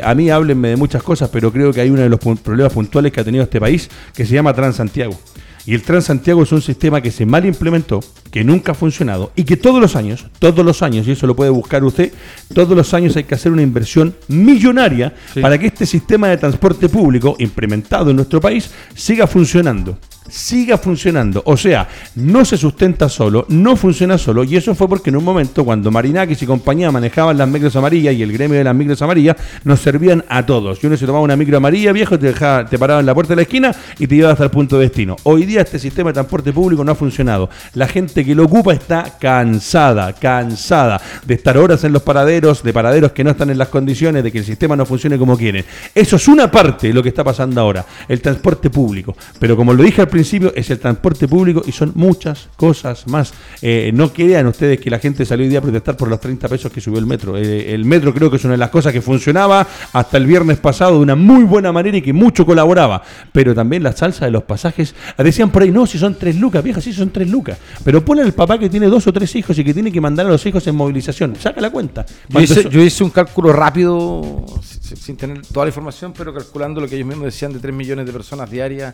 [0.04, 3.12] a mí háblenme de muchas cosas, pero creo que hay uno de los problemas puntuales
[3.12, 5.20] que ha tenido este país que se llama Transantiago.
[5.66, 9.44] Y el Transantiago es un sistema que se mal implementó, que nunca ha funcionado y
[9.44, 12.12] que todos los años, todos los años, y eso lo puede buscar usted,
[12.54, 16.90] todos los años hay que hacer una inversión millonaria para que este sistema de transporte
[16.90, 19.98] público implementado en nuestro país siga funcionando
[20.30, 21.42] siga funcionando.
[21.46, 24.44] O sea, no se sustenta solo, no funciona solo.
[24.44, 28.14] Y eso fue porque en un momento, cuando Marinakis y compañía manejaban las micros amarillas
[28.14, 30.84] y el gremio de las micros amarillas, nos servían a todos.
[30.84, 33.32] Y uno se tomaba una micro amarilla, viejo, te, dejaba, te paraba en la puerta
[33.32, 35.16] de la esquina y te llevaba hasta el punto de destino.
[35.24, 37.50] Hoy día este sistema de transporte público no ha funcionado.
[37.74, 42.74] La gente que lo ocupa está cansada, cansada de estar horas en los paraderos, de
[42.74, 45.66] paraderos que no están en las condiciones, de que el sistema no funcione como quieren.
[45.94, 49.16] Eso es una parte de lo que está pasando ahora, el transporte público.
[49.40, 53.34] Pero como lo dije al principio es el transporte público y son muchas cosas más.
[53.64, 56.48] Eh, no crean ustedes que la gente salió hoy día a protestar por los 30
[56.48, 57.36] pesos que subió el metro.
[57.36, 60.60] Eh, el metro creo que es una de las cosas que funcionaba hasta el viernes
[60.60, 63.02] pasado de una muy buena manera y que mucho colaboraba.
[63.32, 64.94] Pero también la salsa de los pasajes.
[65.18, 67.58] Decían por ahí, no, si son tres lucas, vieja, sí son tres lucas.
[67.84, 70.28] Pero pone el papá que tiene dos o tres hijos y que tiene que mandar
[70.28, 71.36] a los hijos en movilización.
[71.40, 72.06] Saca la cuenta.
[72.30, 74.46] Yo hice, yo hice, un cálculo rápido,
[74.80, 78.06] sin tener toda la información, pero calculando lo que ellos mismos decían de 3 millones
[78.06, 78.94] de personas diarias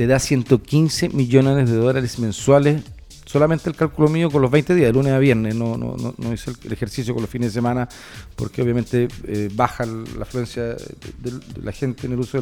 [0.00, 2.82] te da 115 millones de dólares mensuales.
[3.26, 5.54] Solamente el cálculo mío con los 20 días, de lunes a viernes.
[5.54, 7.86] No, no, no, no hice el, ejercicio con los fines de semana
[8.34, 11.32] porque obviamente eh, baja la afluencia de,
[11.62, 12.40] la gente en el uso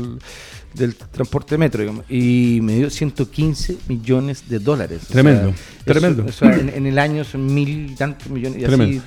[0.72, 1.82] del, transporte metro.
[2.08, 5.08] Y me dio 115 millones de dólares.
[5.08, 5.52] Tremendo,
[5.84, 6.26] tremendo.
[6.42, 8.62] en, el año son mil y tantos millones.
[8.62, 9.02] Y así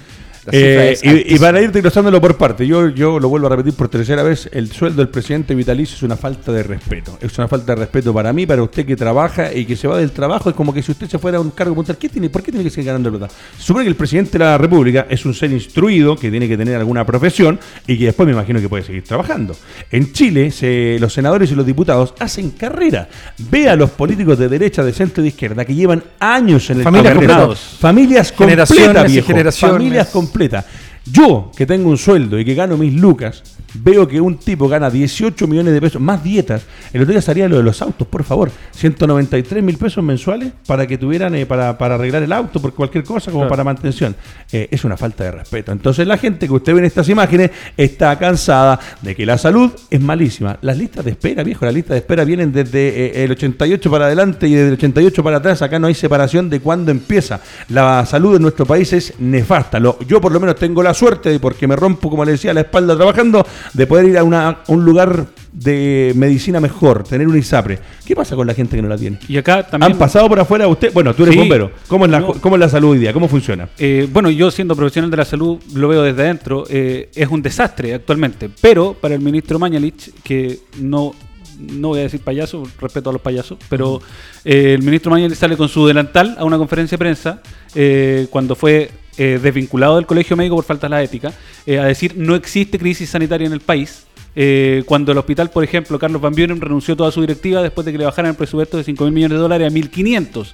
[0.51, 4.23] eh, y, para ir desglosándolo por parte, yo, yo lo vuelvo a repetir por tercera
[4.23, 7.17] vez, el sueldo del presidente vitalicio es una falta de respeto.
[7.21, 9.97] Es una falta de respeto para mí, para usted que trabaja y que se va
[9.97, 10.49] del trabajo.
[10.49, 12.51] Es como que si usted se fuera a un cargo puntual, ¿qué tiene, ¿por qué
[12.51, 13.33] tiene que seguir ganando plata?
[13.57, 16.57] Se supone que el presidente de la República es un ser instruido, que tiene que
[16.57, 19.55] tener alguna profesión y que después me imagino que puede seguir trabajando.
[19.91, 23.07] En Chile, se, los senadores y los diputados hacen carrera.
[23.49, 26.77] Ve a los políticos de derecha, de centro y de izquierda que llevan años en
[26.77, 27.59] el Familias completas.
[27.79, 29.51] Familias completas, viejo.
[29.51, 30.63] Familias completa.
[31.05, 33.41] Yo, que tengo un sueldo y que gano mis lucas,
[33.73, 36.63] veo que un tipo gana 18 millones de pesos, más dietas.
[36.93, 38.51] El otro día salía lo de los autos, por favor.
[38.71, 43.31] 193 mil pesos mensuales para que tuvieran, eh, para, arreglar el auto por cualquier cosa,
[43.31, 44.15] como para mantención.
[44.51, 45.71] Eh, es una falta de respeto.
[45.71, 49.71] Entonces la gente que usted ve en estas imágenes está cansada de que la salud
[49.89, 50.59] es malísima.
[50.61, 54.05] Las listas de espera, viejo, las listas de espera vienen desde eh, el 88 para
[54.05, 55.63] adelante y desde el 88 para atrás.
[55.63, 57.41] Acá no hay separación de cuándo empieza.
[57.69, 59.79] La salud en nuestro país es nefasta.
[59.79, 62.61] Lo, yo por lo menos tengo la suerte, porque me rompo, como le decía, la
[62.61, 67.79] espalda trabajando, de poder ir a, una, un lugar de medicina mejor, tener un ISAPRE.
[68.05, 69.19] ¿Qué pasa con la gente que no la tiene?
[69.27, 69.91] Y acá también...
[69.91, 70.93] ¿Han pasado por afuera usted?
[70.93, 71.39] Bueno, tú eres Sí.
[71.39, 71.71] bombero.
[71.87, 72.33] ¿Cómo es, la, No.
[72.33, 73.13] ¿Cómo es la salud hoy día?
[73.13, 73.67] ¿Cómo funciona?
[73.77, 77.41] Eh, bueno, yo siendo profesional de la salud lo veo desde adentro, eh, es un
[77.41, 81.13] desastre actualmente, pero para el ministro Mañalich, que no,
[81.61, 84.01] no voy a decir payaso, respeto a los payasos, pero
[84.43, 87.41] eh, el ministro Mañalich sale con su delantal a una conferencia de prensa
[87.75, 91.31] eh, cuando fue eh, desvinculado del colegio médico por falta de la ética,
[91.65, 94.05] eh, a decir no existe crisis sanitaria en el país.
[94.35, 97.85] eh, cuando el hospital, por ejemplo, Carlos Van Buren renunció a toda su directiva después
[97.85, 100.53] de que le bajaran el presupuesto de 5 mil millones de dólares a 1.500.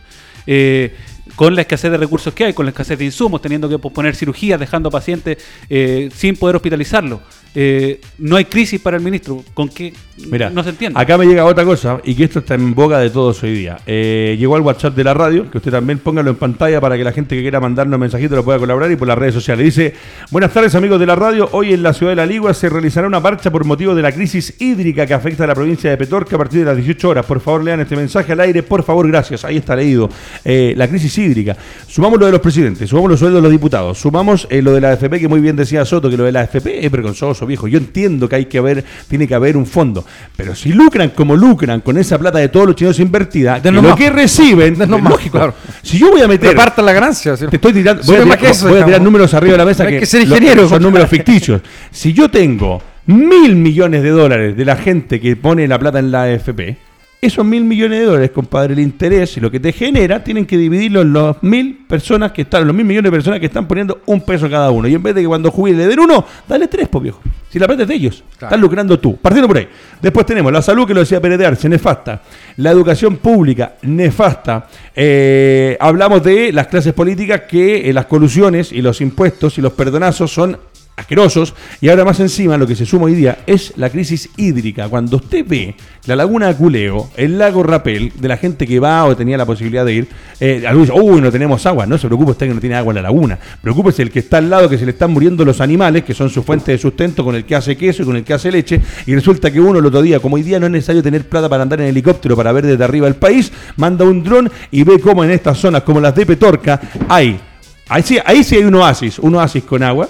[0.49, 0.95] Eh,
[1.35, 4.15] con la escasez de recursos que hay, con la escasez de insumos, teniendo que posponer
[4.15, 5.37] cirugías, dejando pacientes
[5.69, 7.19] eh, sin poder hospitalizarlos.
[7.59, 9.43] Eh, no hay crisis para el ministro.
[9.55, 9.91] ¿Con qué?
[10.29, 10.99] Mira, no se entiende.
[10.99, 13.79] Acá me llega otra cosa y que esto está en boga de todos hoy día.
[13.87, 17.03] Eh, llegó al WhatsApp de la radio, que usted también póngalo en pantalla para que
[17.03, 19.65] la gente que quiera mandarnos mensajitos lo pueda colaborar y por las redes sociales.
[19.65, 19.95] Dice,
[20.29, 23.07] buenas tardes amigos de la radio, hoy en la ciudad de La Ligua se realizará
[23.07, 26.35] una marcha por motivo de la crisis hídrica que afecta a la provincia de Petorca
[26.35, 27.25] a partir de las 18 horas.
[27.25, 29.45] Por favor lean este mensaje al aire, por favor, gracias.
[29.45, 30.11] Ahí está leído.
[30.45, 31.57] Eh, la crisis hídrica.
[31.87, 34.81] Sumamos lo de los presidentes, sumamos los sueldos de los diputados, sumamos eh, lo de
[34.81, 37.67] la AFP, que muy bien decía Soto, que lo de la AFP es vergonzoso, viejo.
[37.67, 40.05] Yo entiendo que hay que haber, tiene que haber un fondo.
[40.35, 43.89] Pero si lucran como lucran con esa plata de todos los chinos invertida, Denos lo
[43.89, 43.97] más.
[43.97, 45.37] que reciben, es lógico.
[45.37, 45.53] claro.
[45.81, 46.49] Si yo voy a meter.
[46.51, 47.35] Repartan la ganancia.
[47.35, 47.47] ¿sí?
[47.47, 49.05] Te estoy tirando, Sube voy a más tirar, que eso, voy a tirar digamos.
[49.05, 50.27] números arriba de la mesa Hay que, ser
[50.67, 51.61] son números ficticios.
[51.91, 56.11] Si yo tengo mil millones de dólares de la gente que pone la plata en
[56.11, 56.77] la AFP,
[57.19, 60.57] esos mil millones de dólares, compadre, el interés y lo que te genera, tienen que
[60.57, 64.01] dividirlo en los mil personas que están, los mil millones de personas que están poniendo
[64.05, 64.87] un peso cada uno.
[64.87, 67.19] Y en vez de que cuando jubile le den uno, dale tres, pues viejo.
[67.49, 69.17] Si la plata es de ellos, estás lucrando tú.
[69.17, 69.67] Partiendo por ahí.
[70.01, 72.21] Después tenemos la salud, que lo decía Pérez de Arce, nefasta.
[72.57, 74.67] La educación pública, nefasta.
[74.93, 79.73] Eh, hablamos de las clases políticas que eh, las colusiones y los impuestos y los
[79.73, 80.57] perdonazos son
[80.97, 84.89] asquerosos y ahora más encima lo que se suma hoy día es la crisis hídrica.
[84.89, 85.75] Cuando usted ve
[86.07, 89.45] la laguna de Culeo, el lago Rapel, de la gente que va o tenía la
[89.45, 90.07] posibilidad de ir,
[90.39, 91.85] eh, algunos uy, no tenemos agua.
[91.85, 93.37] No se preocupe usted que no tiene agua en la laguna.
[93.61, 96.31] Preocúpese el que está al lado, que se le están muriendo los animales, que son
[96.31, 98.81] su fuente de sustento con el que hace queso y con el que hace leche.
[99.05, 101.47] Y resulta que uno el otro día, como hoy día no es necesario tener plata
[101.47, 104.99] para andar en helicóptero para ver desde arriba el país, manda un dron y ve
[104.99, 107.39] cómo en estas zonas como las de Petorca hay,
[107.87, 110.09] ahí sí, ahí sí hay un oasis, un oasis con agua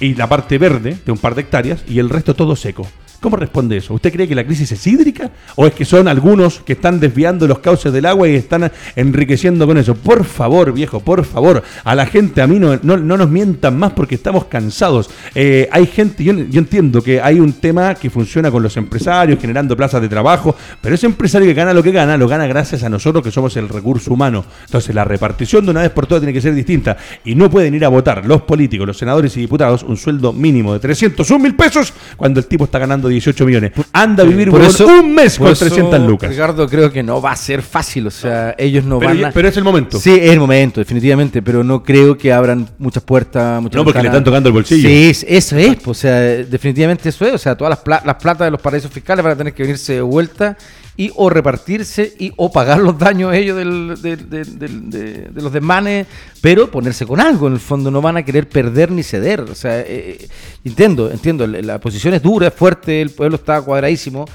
[0.00, 2.86] y la parte verde de un par de hectáreas y el resto todo seco.
[3.20, 3.94] ¿Cómo responde eso?
[3.94, 5.32] ¿Usted cree que la crisis es hídrica?
[5.56, 9.66] ¿O es que son algunos que están desviando los cauces del agua y están enriqueciendo
[9.66, 9.96] con eso?
[9.96, 13.76] Por favor, viejo, por favor, a la gente, a mí no, no, no nos mientan
[13.76, 15.10] más porque estamos cansados.
[15.34, 19.76] Eh, hay gente, yo, entiendo que hay un tema que funciona con los empresarios, generando
[19.76, 22.88] plazas de trabajo, pero ese empresario que gana lo que gana, lo gana gracias a
[22.88, 24.44] nosotros que somos el recurso humano.
[24.64, 27.74] Entonces la repartición de una vez por todas tiene que ser distinta y no pueden
[27.74, 31.56] ir a votar los políticos, los senadores y diputados un sueldo mínimo de 301 mil
[31.56, 33.72] pesos cuando el tipo está ganando 18 millones.
[33.92, 36.30] Anda a vivir Por eso- un mes por con eso, 300 lucas.
[36.30, 38.06] Ricardo, creo que no va a ser fácil.
[38.06, 39.30] O sea, ellos no Pero, van a.
[39.32, 39.98] pero es el momento.
[39.98, 43.60] Sí, es el momento, definitivamente, pero no creo que abran muchas puertas.
[43.62, 44.16] Muchas No, porque le ventanas.
[44.18, 44.88] están tocando el bolsillo.
[44.88, 47.32] Sí, es- eso es, pues, o sea, definitivamente eso es.
[47.34, 49.62] O sea, todas las, pla- las platas de los paraísos fiscales van a tener que
[49.62, 50.56] venirse de vuelta
[50.98, 56.06] y o repartirse y o pagar los daños ellos del- del- del- de, los desmanes,
[56.42, 57.46] pero ponerse con algo.
[57.46, 59.40] En el fondo no van a querer perder ni ceder.
[59.42, 60.28] O sea, eh, eh,
[60.64, 64.26] entiendo, entiendo, la posición es dura, es fuerte, el pueblo está cuadradísimo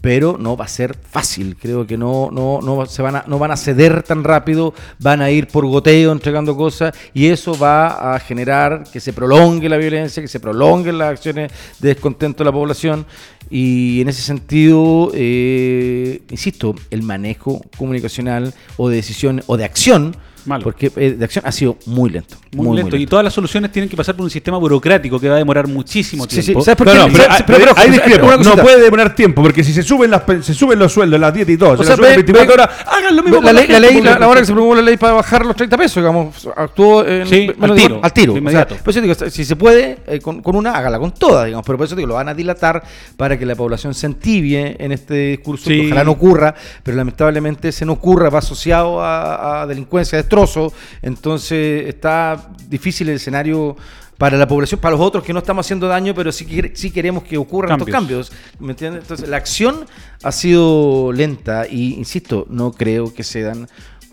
[0.00, 1.56] pero no va a ser fácil.
[1.60, 5.22] Creo que no, no, no, se van a, no van a ceder tan rápido, van
[5.22, 9.76] a ir por goteo entregando cosas y eso va a generar que se prolongue la
[9.76, 13.06] violencia, que se prolonguen las acciones de descontento de la población.
[13.50, 20.16] Y en ese sentido, eh, insisto, el manejo comunicacional o de decisión o de acción,
[20.46, 20.64] Malo.
[20.64, 22.36] porque eh, de acción ha sido muy lento.
[22.52, 22.96] Muy, lento.
[22.96, 25.68] Y todas las soluciones tienen que pasar por un sistema burocrático que va a demorar
[25.68, 26.60] muchísimo Sí, tiempo.
[26.60, 26.98] sí, ¿sabes por No, qué?
[26.98, 28.36] no, pero, ¿Sabes- hay- pero- pero- ahí una discrepo.
[28.36, 31.54] No puede demorar tiempo, porque si se suben las se suben los sueldos, las dietas
[31.54, 33.68] y todo, se sea, las suben ve- 24 ve- horas, hagan lo mismo la ley,
[33.68, 35.96] la, ley, la, la hora que se promulgó la ley para bajar los 30 pesos,
[36.02, 38.32] digamos, actuó en, Sí, menos al de- tiro, al tiro.
[38.34, 38.76] de O sea, inmediato.
[38.82, 41.78] por eso digo, si se puede, eh, con, con una, hágala con todas, digamos, pero
[41.78, 42.82] por eso digo, lo van a dilatar
[43.16, 47.68] para que la población se entibie en este discurso, que ojalá no ocurra, pero lamentablemente
[47.68, 53.76] ese no ocurra, va asociado a, a delincuencia, a destrozo, entonces está difícil el escenario
[54.16, 57.24] para la población, para los otros que no estamos haciendo daño, pero sí, sí queremos
[57.24, 58.30] que ocurran estos Cambios.
[58.58, 59.02] ¿Me entiendes?
[59.02, 59.86] Entonces, la acción
[60.22, 63.66] ha sido lenta y, insisto, no creo que se dan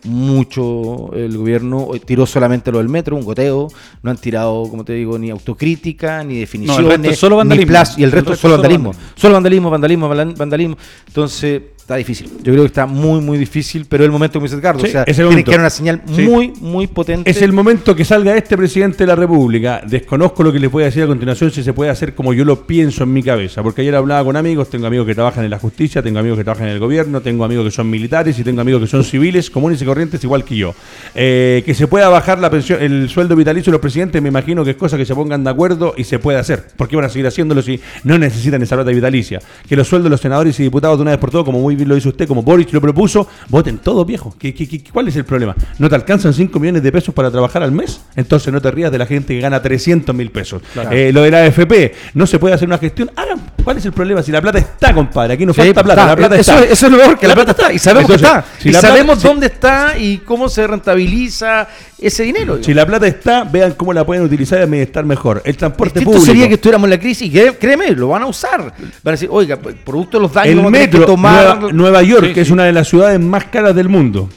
[0.03, 3.67] mucho el gobierno tiró solamente lo del metro, un goteo,
[4.01, 7.67] no han tirado, como te digo, ni autocrítica, ni definiciones, resto es solo ni vandalismo.
[7.67, 8.93] plazo, y el El resto es solo vandalismo.
[9.15, 10.77] Solo vandalismo, vandalismo, vandalismo.
[11.07, 12.27] Entonces, Está difícil.
[12.43, 14.81] Yo creo que está muy, muy difícil, pero es el momento, como dice Edgardo.
[14.81, 16.23] Sí, o sea, es el tiene que dar una señal Sí.
[16.23, 17.31] muy, muy potente.
[17.31, 19.81] Es el momento que salga este presidente de la República.
[19.87, 22.43] Desconozco lo que les voy a decir a continuación si se puede hacer como yo
[22.43, 23.63] lo pienso en mi cabeza.
[23.63, 26.43] Porque ayer hablaba con amigos, tengo amigos que trabajan en la justicia, tengo amigos que
[26.43, 29.49] trabajan en el gobierno, tengo amigos que son militares y tengo amigos que son civiles,
[29.49, 30.75] comunes y corrientes igual que yo.
[31.15, 34.65] Eh, que se pueda bajar la pensión, el sueldo vitalicio de los presidentes, me imagino
[34.65, 36.65] que es cosa que se pongan de acuerdo y se puede hacer.
[36.75, 39.39] Porque van a seguir haciéndolo si no necesitan esa plata vitalicia.
[39.69, 41.76] Que los sueldos de los senadores y diputados de una vez por todo, como muy
[41.85, 44.35] lo hizo usted, como Boris lo propuso, voten todo, viejo.
[44.37, 45.55] ¿Qué, qué- qué- cuál es el problema?
[45.79, 48.01] ¿No te alcanzan 5 millones de pesos para trabajar al mes?
[48.15, 50.61] Entonces no te rías de la gente que gana 300 mil pesos.
[50.91, 53.11] Eh, lo de la AFP, no se puede hacer una gestión.
[53.15, 54.21] Hagan, ¿cuál es el problema?
[54.23, 56.11] Si la plata está, compadre, aquí no Sí, falta plata, está.
[56.11, 56.65] la plata eso, está.
[56.73, 57.73] eso es lo mejor, que la, plata está.
[57.73, 58.61] Y sabemos Entonces, que está.
[58.61, 61.67] si y plata- sabemos dónde está y cómo se rentabiliza
[61.99, 62.59] ese dinero.
[62.61, 65.41] Si la plata está, vean cómo la pueden utilizar y administrar mejor.
[65.45, 66.25] El transporte Distinto público.
[66.25, 68.59] sería que estuviéramos en la crisis y créeme, lo van a usar.
[68.61, 68.73] Van
[69.05, 71.59] a decir, oiga, producto de los daños El vamos a metro, tomar.
[71.59, 72.53] Nueva, Nueva York, Sí, que es sí.
[72.53, 74.29] una de las ciudades más caras del mundo.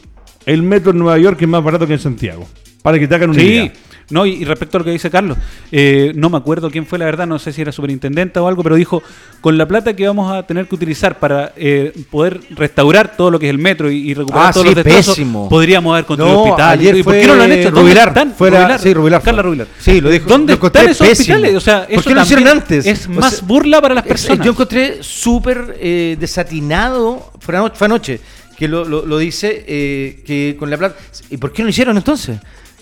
[0.47, 2.47] El metro en Nueva York es más barato que en Santiago.
[2.83, 3.73] Para que te hagan una Sí, idea.
[4.11, 5.39] No, y, y respecto a lo que dice Carlos,
[5.73, 8.63] eh, no me acuerdo quién fue la verdad, no sé si era superintendente o algo,
[8.63, 9.03] pero dijo,
[9.41, 13.39] con la plata que vamos a tener que utilizar para eh, poder restaurar todo lo
[13.39, 15.49] que es el metro y, y recuperar Ah, todos sí, los destrozos, pésimo.
[15.49, 16.81] podríamos haber construido No, hospitales.
[16.81, 17.71] ayer ¿Y por qué no lo han hecho?
[17.71, 18.33] ¿Dónde Rubilar, están?
[18.35, 19.23] fuera- sí, Rubilar.
[19.23, 19.67] Carla Rubilar.
[19.79, 20.29] Sí, lo dijo.
[20.29, 21.35] ¿Dónde Lo están esos pésimo.
[21.37, 21.57] hospitales?
[21.57, 22.87] O sea, ¿Por qué lo hicieron antes?
[22.87, 24.45] Es O más sea, burla para las Es- personas.
[24.45, 28.21] Yo encontré súper eh, desatinado, fue anoche, fue anoche,
[28.57, 30.97] que lo, lo- lo dice, eh, que con la plata...
[31.31, 32.39] ¿Y por qué no lo hicieron entonces?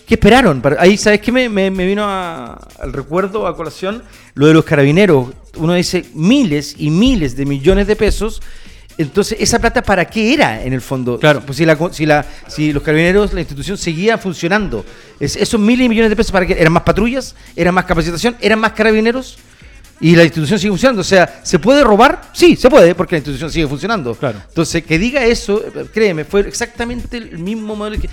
[0.09, 0.59] ¿Qué esperaron?
[0.79, 1.31] Ahí, ¿sabes qué?
[1.31, 4.01] Me, me- me vino a- al recuerdo, a colación,
[4.33, 5.27] lo de los carabineros.
[5.57, 8.41] Uno dice miles y miles de millones de pesos.
[8.97, 11.19] Entonces, ¿esa plata para qué era en el fondo?
[11.19, 11.41] Claro.
[11.45, 14.83] Pues si, la, si, la, si los carabineros, la institución seguía funcionando,
[15.19, 16.53] es- esos miles y millones de pesos para qué?
[16.59, 17.35] ¿Eran más patrullas?
[17.55, 18.35] ¿Eran más capacitación?
[18.41, 19.37] ¿Eran más carabineros?
[20.01, 21.01] Y la institución sigue funcionando.
[21.01, 22.31] O sea, ¿se puede robar?
[22.33, 24.15] Sí, se puede, porque la institución sigue funcionando.
[24.15, 24.41] Claro.
[24.47, 28.09] Entonces, que diga eso, eh, créeme, fue exactamente el mismo modelo que.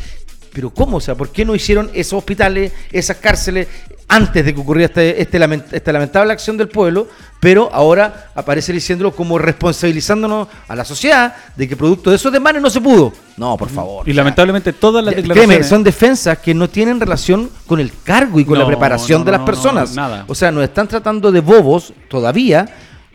[0.56, 0.96] Pero ¿cómo?
[0.96, 3.68] O sea, ¿por qué no hicieron esos hospitales, esas cárceles,
[4.08, 7.08] antes de que ocurriera este, este lament- esta lamentable acción del pueblo?
[7.40, 12.62] Pero ahora aparece diciéndolo como responsabilizándonos a la sociedad de que producto de esos desmanes
[12.62, 13.12] no se pudo.
[13.36, 14.08] No, por favor.
[14.08, 15.56] y o sea, lamentablemente todas las declaraciones...
[15.58, 19.20] Créeme, son defensas que no tienen relación con el cargo y con No, la preparación
[19.20, 19.94] no, de las personas.
[19.94, 20.24] nada.
[20.26, 22.66] O sea, nos están tratando de bobos todavía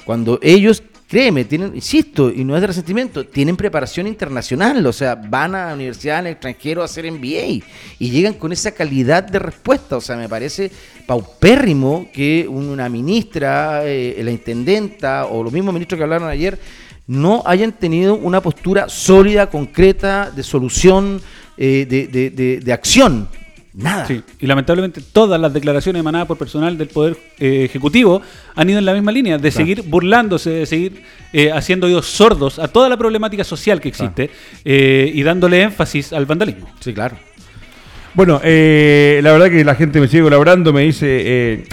[0.06, 4.86] cuando ellos, créeme, tienen, insisto, y no es de resentimiento, tienen preparación internacional.
[4.88, 7.62] O sea, van a la universidad en el extranjero a hacer MBA
[8.00, 9.98] y llegan con esa calidad de respuesta.
[9.98, 10.72] O sea, me parece
[11.06, 16.58] paupérrimo que una ministra, eh, la intendenta o los mismos ministros que hablaron ayer
[17.08, 21.22] no hayan tenido una postura sólida, concreta, de solución,
[21.58, 23.28] eh, de, de- de- de acción.
[23.74, 24.06] Nada.
[24.06, 28.22] Sí, y lamentablemente todas las declaraciones emanadas por personal del Poder eh, Ejecutivo
[28.54, 32.60] han ido en la misma línea, de seguir burlándose, de seguir eh, haciendo oídos sordos
[32.60, 34.30] a toda la problemática social que existe
[34.66, 36.70] eh, y dándole énfasis al vandalismo.
[36.82, 37.16] Sí, claro.
[38.14, 41.64] Bueno, la verdad que la gente me sigue colaborando, me dice,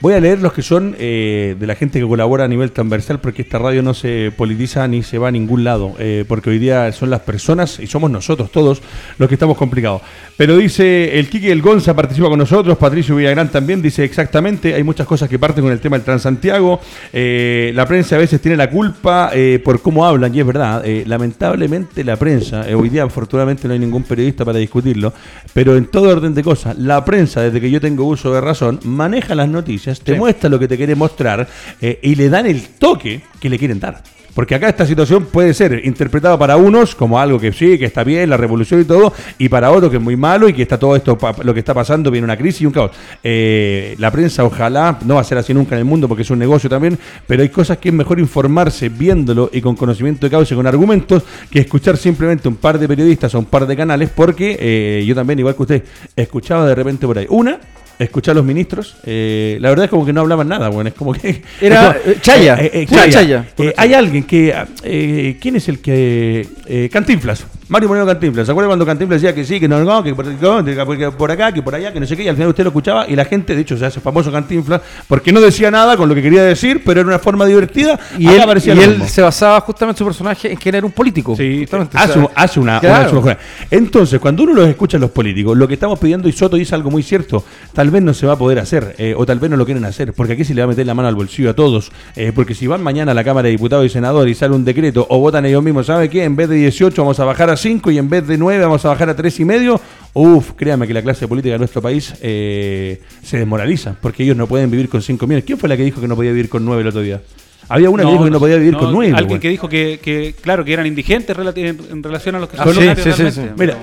[0.00, 3.20] voy a leer los que son eh, de la gente que colabora a nivel transversal
[3.20, 6.58] porque esta radio no se politiza ni se va a ningún lado, eh, porque hoy
[6.58, 8.80] día son las personas y somos nosotros todos
[9.18, 10.02] los que estamos complicados.
[10.36, 14.84] Pero dice, el Kiki El Gonza participa con nosotros, Patricio Villagrán también dice exactamente, hay
[14.84, 16.80] muchas cosas que parten con el tema del Transantiago,
[17.12, 20.84] eh, la prensa a veces tiene la culpa eh, por cómo hablan y es verdad,
[21.06, 25.12] lamentablemente la prensa, hoy día afortunadamente no hay ningún periodista para discutirlo,
[25.52, 28.78] pero en todo orden de cosas, la prensa desde que yo tengo uso de razón
[28.84, 30.18] maneja las noticias, te Sí.
[30.18, 31.46] muestra lo que te quiere mostrar
[31.80, 34.02] eh, y le dan el toque que le quieren dar.
[34.34, 38.04] Porque acá esta situación puede ser interpretada para unos como algo que sí, que está
[38.04, 40.78] bien, la revolución y todo, y para otros que es muy malo y que está
[40.78, 42.92] todo esto, lo que está pasando, viene una crisis y un caos.
[43.24, 46.30] Eh, la prensa ojalá, no va a ser así nunca en el mundo porque es
[46.30, 46.96] un negocio también,
[47.26, 50.68] pero hay cosas que es mejor informarse viéndolo y con conocimiento de causa y con
[50.68, 55.04] argumentos que escuchar simplemente un par de periodistas o un par de canales, porque eh,
[55.04, 57.26] yo también, igual que usted, escuchaba de repente por ahí.
[57.28, 57.58] Una,
[58.04, 60.94] escuchar a los ministros, eh, la verdad es como que no hablaban nada, bueno, es
[60.94, 61.42] como que...
[61.60, 63.10] Era, como- eh, Chaya, eh, eh, Chaya.
[63.56, 64.54] Chaya, hay alguien que...
[64.84, 66.88] eh, ¿Quién es el que...?
[66.92, 67.44] Cantinflas.
[67.68, 68.46] Mario Moreno Cantinflas.
[68.46, 71.52] ¿Se acuerdan cuando Cantinflas decía que sí, que no, no, que por, que por acá,
[71.52, 72.22] que por allá, que no sé qué?
[72.24, 74.80] Y al final usted lo escuchaba y la gente, de hecho, se hace famoso Cantinflas
[75.06, 77.98] porque no decía nada con lo que quería decir, pero era una forma divertida.
[78.18, 79.06] Y Acá él, aparecía y él mismo.
[79.08, 81.36] se basaba justamente su personaje en que era un político.
[81.36, 83.20] Sí, justamente, o Hace, sea, un- hace una, claro.
[83.20, 83.38] una.
[83.70, 86.74] Entonces, cuando uno los escucha a los políticos, lo que estamos pidiendo, y Soto dice
[86.74, 89.50] algo muy cierto, tal vez no se va a poder hacer, eh, o tal vez
[89.50, 91.50] no lo quieren hacer, porque aquí se le va a meter la mano al bolsillo
[91.50, 94.34] a todos, eh, porque si van mañana a la Cámara de Diputados y Senadores y
[94.38, 96.24] sale un decreto, o votan ellos mismos, ¿sabe qué?
[96.24, 98.84] En vez de 18 vamos a bajar a 5 y en vez de 9 vamos
[98.84, 99.80] a bajar a 3 y medio,
[100.14, 104.46] uff, créame que la clase política de nuestro país eh, se desmoraliza, porque ellos no
[104.46, 105.44] pueden vivir con 5 millones.
[105.44, 107.20] ¿Quién fue la que dijo que no podía vivir con 9 el otro día?
[107.68, 109.12] Había una que dijo que no podía vivir no, con nueve.
[109.12, 109.40] Alguien weón.
[109.40, 112.64] que dijo que, que, claro, que eran indigentes en, en relación a los que Ah,
[112.64, 113.42] son millonarios sí, sí, sí.
[113.58, 113.76] Mira,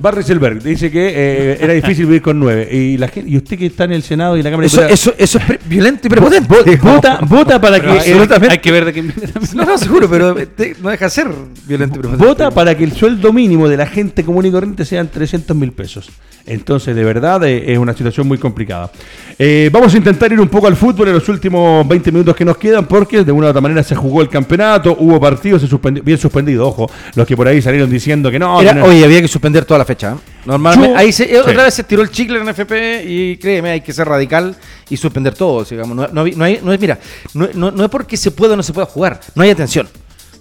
[0.00, 2.68] Barry Selberg dice que eh, era difícil vivir con nueve.
[2.70, 4.66] Y, la gente, y usted que está en el Senado y en la Cámara de
[4.68, 6.48] Eso, Diputados, eso, eso es pre- violento y prepotente.
[6.48, 9.14] vo- vota, vota para Pero que hay, el- hay que ver de también.
[9.54, 11.28] No, no, seguro, pero te- no deja de ser
[11.66, 12.26] violento y prepotente.
[12.26, 15.72] Vota para que el sueldo mínimo de la gente común y corriente sean 300 mil
[15.72, 16.08] pesos.
[16.46, 18.90] Entonces, de verdad, eh, es una situación muy complicada.
[19.38, 22.44] Eh, vamos a intentar ir un poco al fútbol en los últimos 20 minutos que
[22.44, 25.68] nos quedan, porque de una u otra manera se jugó el campeonato, hubo partidos, se
[25.68, 28.60] suspendi- bien suspendido, ojo, los que por ahí salieron diciendo que no.
[28.62, 30.12] Era- que no- oye, había que suspender toda la fecha.
[30.12, 30.30] ¿eh?
[30.46, 31.34] Normalmente, Yo- ahí se, sí.
[31.36, 34.54] otra vez se tiró el chicle en FP y créeme, hay que ser radical
[34.88, 35.64] y suspender todo.
[35.64, 35.96] Digamos.
[35.96, 36.98] No, no, no hay- no es, mira,
[37.34, 39.88] no, no- no es porque se pueda o no se pueda jugar, no hay atención.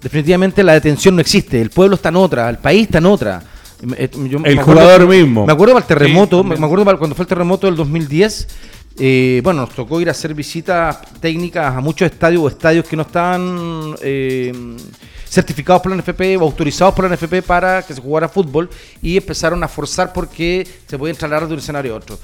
[0.02, 3.41] Definitivamente la detención no existe, el pueblo está en otra, el país está en otra.
[3.98, 5.45] Eh, yo me El acuerdo- jugador mismo.
[5.45, 8.48] Me acuerdo para el terremoto, me acuerdo para cuando fue el terremoto del 2010.
[9.00, 12.95] eh, bueno, nos tocó ir a hacer visitas técnicas a muchos estadios o estadios que
[12.95, 14.52] no estaban eh,
[15.30, 18.69] certificados por la NFP o autorizados por la NFP para que se jugara fútbol
[19.01, 22.17] y empezaron a forzar porque se podían trasladar de un escenario a otro.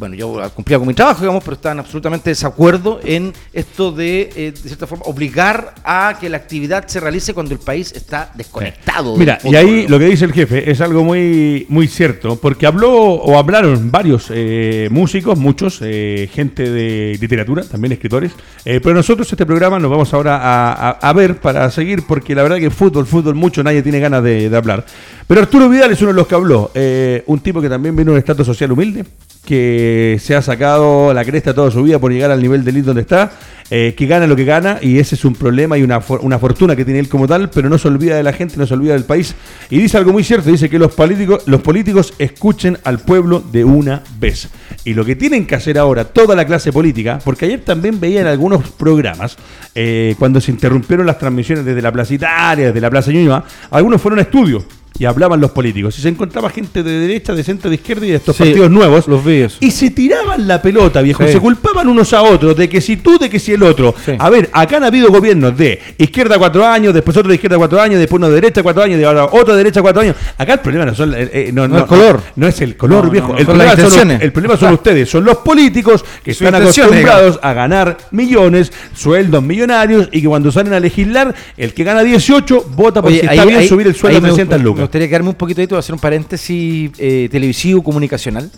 [0.00, 4.30] Bueno, yo cumplía con mi trabajo, digamos, pero estaban absolutamente de desacuerdo en esto de,
[4.34, 8.32] eh, de cierta forma, obligar a que la actividad se realice cuando el país está
[8.34, 9.14] desconectado.
[9.16, 12.90] Mira, y ahí lo que dice el jefe es algo muy, muy cierto, porque habló
[12.90, 18.32] o hablaron varios eh, músicos, muchos, eh, gente de literatura, también escritores,
[18.64, 22.34] eh, pero nosotros este programa nos vamos ahora a, a- a ver para seguir, porque
[22.34, 24.86] la verdad que fútbol, fútbol mucho, nadie tiene ganas de, de hablar.
[25.30, 28.08] Pero Arturo Vidal es uno de los que habló, eh, un tipo que también viene
[28.08, 29.04] de un estatus social humilde,
[29.44, 32.86] que se ha sacado la cresta toda su vida por llegar al nivel de elite
[32.86, 33.30] donde está,
[33.70, 36.74] eh, que gana lo que gana y ese es un problema y una, una fortuna
[36.74, 38.94] que tiene él como tal, pero no se olvida de la gente, no se olvida
[38.94, 39.36] del país.
[39.70, 43.64] Y dice algo muy cierto, dice que los políticos, los políticos escuchen al pueblo de
[43.64, 44.48] una vez.
[44.84, 48.22] Y lo que tienen que hacer ahora toda la clase política, porque ayer también veía
[48.22, 49.36] en algunos programas,
[49.76, 54.02] eh, cuando se interrumpieron las transmisiones desde la Plaza Italia, desde la Plaza Ñuñoa, algunos
[54.02, 54.79] fueron a estudio.
[55.00, 55.98] Y hablaban los políticos.
[55.98, 58.70] Y se encontraba gente de derecha, de centro, de izquierda y de estos Sí, partidos
[58.70, 59.08] nuevos.
[59.08, 59.56] los eso.
[59.60, 61.24] Y se tiraban la pelota, viejo.
[61.26, 61.32] Sí.
[61.32, 63.94] Se culpaban unos a otros de que si tú, de que si el otro.
[64.04, 64.12] Sí.
[64.18, 67.80] A ver, acá han habido gobiernos de izquierda cuatro años, después otro de izquierda cuatro
[67.80, 70.16] años, después uno de derecha cuatro años, de ahora otro de derecha cuatro años.
[70.36, 72.20] Acá el problema no son eh, eh, no, No el color.
[72.36, 73.32] No, es el color, No, viejo.
[73.32, 77.40] el, son problema son los- el problema son ustedes, son los políticos que están acostumbrados
[77.42, 82.66] a ganar millones, sueldos millonarios y que cuando salen a legislar, el que gana 18
[82.76, 84.64] vota por Oye, ahí- está bien ahí- subir el sueldo a me 300 gust- Me
[84.64, 84.89] lucas.
[84.90, 88.50] Gustaría quedarme un poquito ahí, te voy a hacer un paréntesis eh, televisivo comunicacional.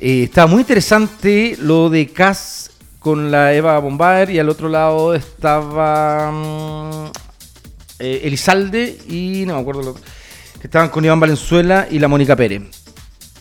[0.00, 5.14] Eh, estaba muy interesante lo de Cas con la Eva Bombaer y al otro lado
[5.14, 7.12] estaba mm,
[8.00, 10.00] eh, Elizalde y no me acuerdo lo que
[10.64, 12.62] estaban con Iván Valenzuela y la Mónica Pérez.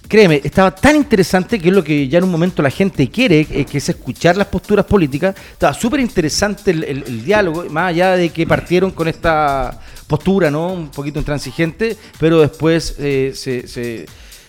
[0.07, 3.45] Créeme, estaba tan interesante que es lo que ya en un momento la gente quiere,
[3.45, 5.33] que es escuchar las posturas políticas.
[5.53, 9.79] Estaba súper interesante el diálogo, más allá de que partieron con esta
[10.11, 10.73] postura, ¿no?
[10.73, 14.05] Un poquito intransigente, pero después eh, se,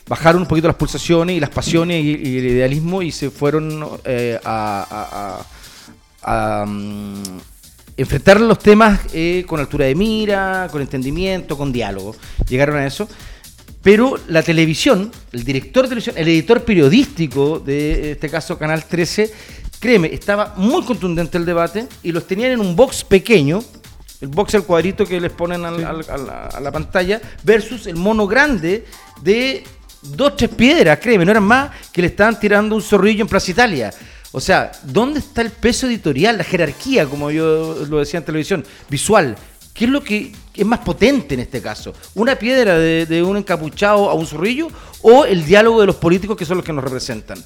[0.09, 4.41] bajaron un poquito las pulsaciones y las pasiones y, el idealismo y se fueron eh,
[4.45, 5.47] a,
[6.67, 7.23] mm,
[7.97, 12.17] enfrentar los temas eh, con altura de mira, con entendimiento, con diálogo.
[12.49, 13.09] Llegaron a eso.
[13.83, 19.33] Pero la televisión, el director de televisión, el editor periodístico de este caso Canal 13,
[19.79, 23.63] créeme, estaba muy contundente el debate y los tenían en un box pequeño,
[24.23, 27.87] el box el cuadrito que les ponen al- al- a, la, a la pantalla, versus
[27.87, 28.87] el mono grande
[29.21, 29.65] de
[30.01, 33.51] dos, tres piedras, créeme, no eran más que le estaban tirando un zorrillo en Plaza
[33.51, 33.93] Italia.
[34.31, 38.65] O sea, ¿dónde está el peso editorial, la jerarquía, como yo lo decía en televisión,
[38.89, 39.37] visual?
[39.75, 41.93] ¿Qué es lo que es más potente en este caso?
[42.15, 44.69] ¿Una piedra de, de un encapuchado a un zorrillo
[45.03, 47.43] o el diálogo de los políticos que son los que nos representan?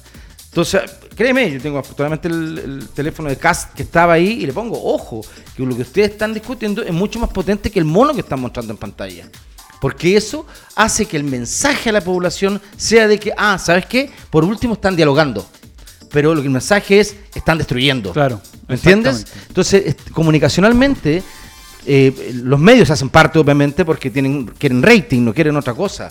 [0.49, 0.81] Entonces,
[1.15, 4.81] créeme, yo tengo afortunadamente el, el teléfono de Cast que estaba ahí y le pongo,
[4.83, 5.21] ojo,
[5.55, 8.39] que lo que ustedes están discutiendo es mucho más potente que el mono que están
[8.39, 9.29] mostrando en pantalla.
[9.79, 10.45] Porque eso
[10.75, 14.09] hace que el mensaje a la población sea de que, ah, ¿sabes qué?
[14.29, 15.47] Por último están dialogando.
[16.11, 18.11] Pero lo que el mensaje es, están destruyendo.
[18.13, 19.27] Claro, ¿Me entiendes?
[19.47, 21.21] Entonces, comunicacionalmente,
[21.85, 26.09] eh, los medios hacen parte, obviamente, porque tienen, quieren rating, no quieren otra cosa.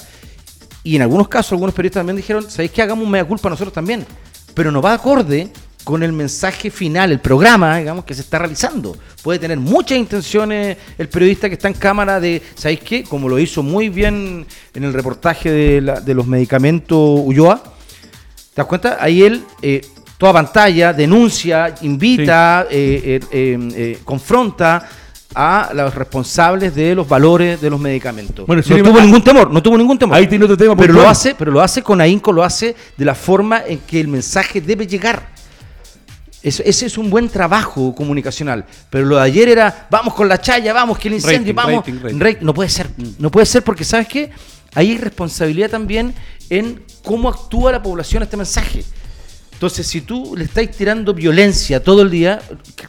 [0.87, 2.83] Y en algunos casos, algunos periodistas también dijeron, ¿sabéis qué?
[2.83, 4.07] Hagamos un mea culpa nosotros también.
[4.55, 5.49] Pero no va acorde
[5.83, 8.97] con el mensaje final, el programa, digamos, que se está realizando.
[9.23, 13.03] Puede tener muchas intenciones el periodista que está en cámara de, ¿sabéis qué?
[13.05, 18.63] Como lo hizo muy bien en el reportaje de, la- de los medicamentos Ulloa, ¿Te
[18.63, 18.97] das cuenta?
[19.01, 19.81] Ahí él, eh,
[20.19, 24.89] toda pantalla, denuncia, invita, eh, eh, confronta
[25.39, 28.47] a los responsables de los valores de los medicamentos.
[28.47, 30.17] Bueno, no tuvo ah, ningún temor, no tuvo ningún temor.
[30.17, 31.05] Ahí tiene otro tema pero puntual.
[31.05, 34.09] lo hace, pero lo hace con ahínco, lo hace de la forma en que el
[34.09, 35.29] mensaje debe llegar.
[36.43, 38.65] Eso- ese es un buen trabajo comunicacional.
[38.89, 41.87] Pero lo de ayer era, vamos con la chaya, vamos, que el incendio, Rating, vamos.
[41.87, 42.47] rating, rating.
[42.47, 42.89] No puede ser.
[43.19, 44.31] No puede ser porque, ¿sabes qué?
[44.75, 46.15] Hay responsabilidad también
[46.49, 48.85] en cómo actúa la población a este mensaje.
[49.57, 52.43] Entonces, si tú le estás tirando violencia todo el día,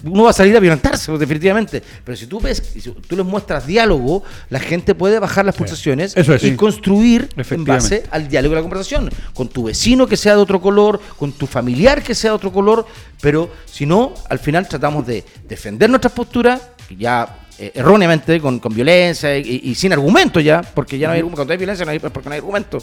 [0.03, 1.82] uno va a salir a violentarse, pues, definitivamente.
[2.03, 6.11] Pero si tú ves, si tú les muestras diálogo, la gente puede bajar las pulsaciones
[6.18, 6.55] Eso es, y sí.
[6.57, 9.09] construir en base al diálogo y la conversación.
[9.34, 12.51] Con tu vecino que sea de otro color, con tu familiar que sea de otro
[12.51, 12.86] color,
[13.22, 18.59] pero si no, al final tratamos de defender nuestras posturas, que ya eh, erróneamente, con,
[18.59, 21.91] con violencia y, y sin argumento ya, porque ya no hay cuando hay violencia no
[21.91, 22.80] hay, porque no hay argumento,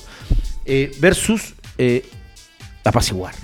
[0.64, 2.02] eh, versus eh,
[2.82, 3.34] apaciguar.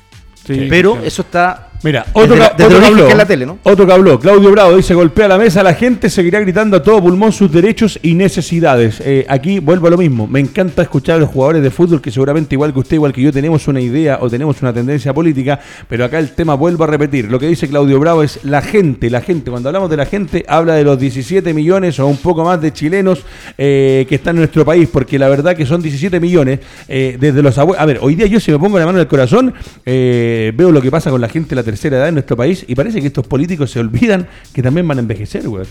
[0.54, 1.06] Sí, pero claro.
[1.06, 3.58] eso está Mira, otro, desde, otro habló, que es la tele, ¿no?
[3.62, 7.00] otro que habló, Claudio Bravo dice, golpea la mesa, la gente seguirá gritando a todo
[7.00, 9.00] pulmón sus derechos y necesidades.
[9.00, 12.10] Eh, aquí vuelvo a lo mismo, me encanta escuchar a los jugadores de fútbol que
[12.10, 15.58] seguramente igual que usted, igual que yo, tenemos una idea o tenemos una tendencia política,
[15.88, 19.08] pero acá el tema vuelvo a repetir, lo que dice Claudio Bravo es la gente,
[19.08, 22.44] la gente, cuando hablamos de la gente, habla de los 17 millones o un poco
[22.44, 23.24] más de chilenos
[23.56, 27.40] eh, que están en nuestro país, porque la verdad que son 17 millones eh, desde
[27.40, 27.82] los abuelos.
[27.82, 29.54] A ver, hoy día yo si me pongo la mano en el corazón,
[29.86, 33.00] veo lo que pasa con la gente la tercera edad en nuestro país y parece
[33.00, 35.64] que estos políticos se olvidan que también van a envejecer, güey.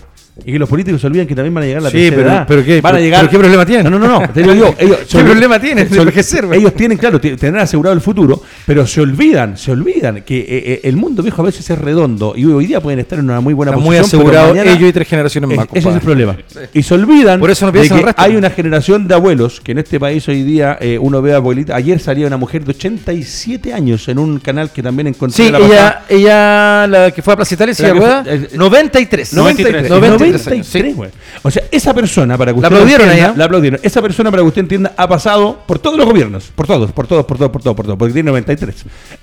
[0.45, 2.15] Y que los políticos se olvidan que también van a llegar a la Sí, tercera
[2.15, 2.45] pero- edad.
[2.47, 3.19] pero qué- van a pero- llegar...
[3.21, 3.91] pero qué problema tienen?
[3.91, 6.59] No, no, no, te digo yo, ellos ¿Qué problema tienen de envejecer, güey?
[6.61, 10.81] Ellos tienen, claro, tendrán asegurado el futuro, pero se olvidan, se olvidan que eh, eh,
[10.85, 13.53] el mundo viejo a veces es redondo y hoy día pueden estar en una muy
[13.53, 14.21] buena Está muy posición.
[14.21, 16.37] pero asegurado mañana- ellos y tres generaciones más, es- ese es el problema.
[16.73, 18.21] Y se olvidan Por eso no de piensan que resto.
[18.21, 21.37] hay una generación de abuelos que en este país hoy día eh, uno ve a
[21.37, 21.75] abuelita.
[21.75, 25.45] Ayer salía una mujer de 87 años en un canal que también encontré.
[25.45, 25.88] Sí, la pasada.
[25.89, 29.33] Ella, ella, la que fue a Plaza Italia, La que fue- eh, 93.
[29.33, 29.33] 93.
[29.33, 30.93] 93 años, 93, sí.
[30.93, 31.09] güey.
[31.41, 33.33] O sea, esa persona, para que La usted lo aplaudieron entienda.
[33.37, 33.79] La aplaudieron.
[33.83, 36.51] Esa persona, para que usted entienda, ha pasado por todos los gobiernos.
[36.55, 37.97] Por todos, por todos, por todos, por todos, por todos.
[37.97, 38.75] Porque tiene 93.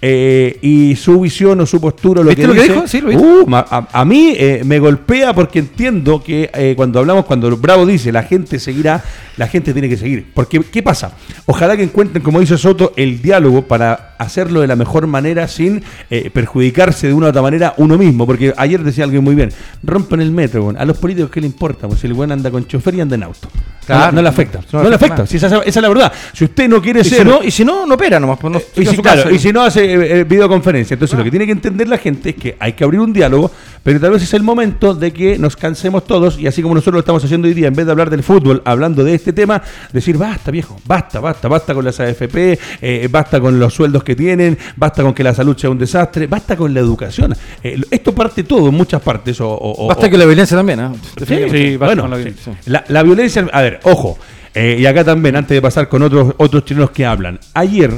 [0.03, 2.89] Eh, y su visión o su postura, lo ¿Viste que lo que dice, dijo?
[2.89, 3.47] Sí, lo uh,
[3.93, 8.23] a mí eh, me golpea porque entiendo que eh, cuando hablamos, cuando Bravo dice la
[8.23, 9.03] gente seguirá,
[9.37, 10.27] la gente tiene que seguir.
[10.35, 11.13] Porque, ¿qué pasa?
[11.47, 15.83] Ojalá que encuentren, como dice Soto, el diálogo para hacerlo de la mejor manera sin
[16.11, 18.27] eh, perjudicarse de una u otra manera uno mismo.
[18.27, 19.51] Porque ayer decía alguien muy bien,
[19.83, 21.89] rompen el metro, a los políticos ¿qué le importa?
[21.89, 23.49] Pues si el buen anda con chofer y anda en auto.
[23.87, 24.07] Claro.
[24.07, 24.61] no, no le afecta.
[24.73, 25.15] No No, le afecta afecta.
[25.15, 25.27] nada.
[25.27, 26.13] Si esa, esa es la verdad.
[26.33, 27.27] Si usted no quiere Y si, ser...
[27.27, 28.39] no, y si no, no opera nomás.
[28.39, 30.95] Pues no, Y si, claro, y si no hace eh, eh, videoconferencia.
[30.95, 33.51] Entonces lo que tiene que entender la gente es que hay que abrir un diálogo,
[33.83, 36.95] pero tal vez es el momento de que nos cansemos todos y así como nosotros
[36.95, 39.63] lo estamos haciendo hoy día, en vez de hablar del fútbol, hablando de este tema,
[39.93, 44.17] decir basta viejo, basta, basta, basta con las AFP, eh, basta con los sueldos que
[44.17, 47.35] tienen, basta con que la salud sea un desastre, basta con la educación.
[47.63, 49.39] Eh, esto parte todo en muchas partes.
[49.43, 50.89] O, o- Basta o- que la violencia también, ¿eh?
[51.19, 51.37] Sí.
[51.51, 52.23] Sí, basta bueno, con la sí.
[52.23, 52.57] violencia.
[52.67, 54.17] La, la violencia, a ver, ojo,
[54.55, 57.93] eh, y acá también, antes de pasar con otros, otros chilenos que hablan, ayer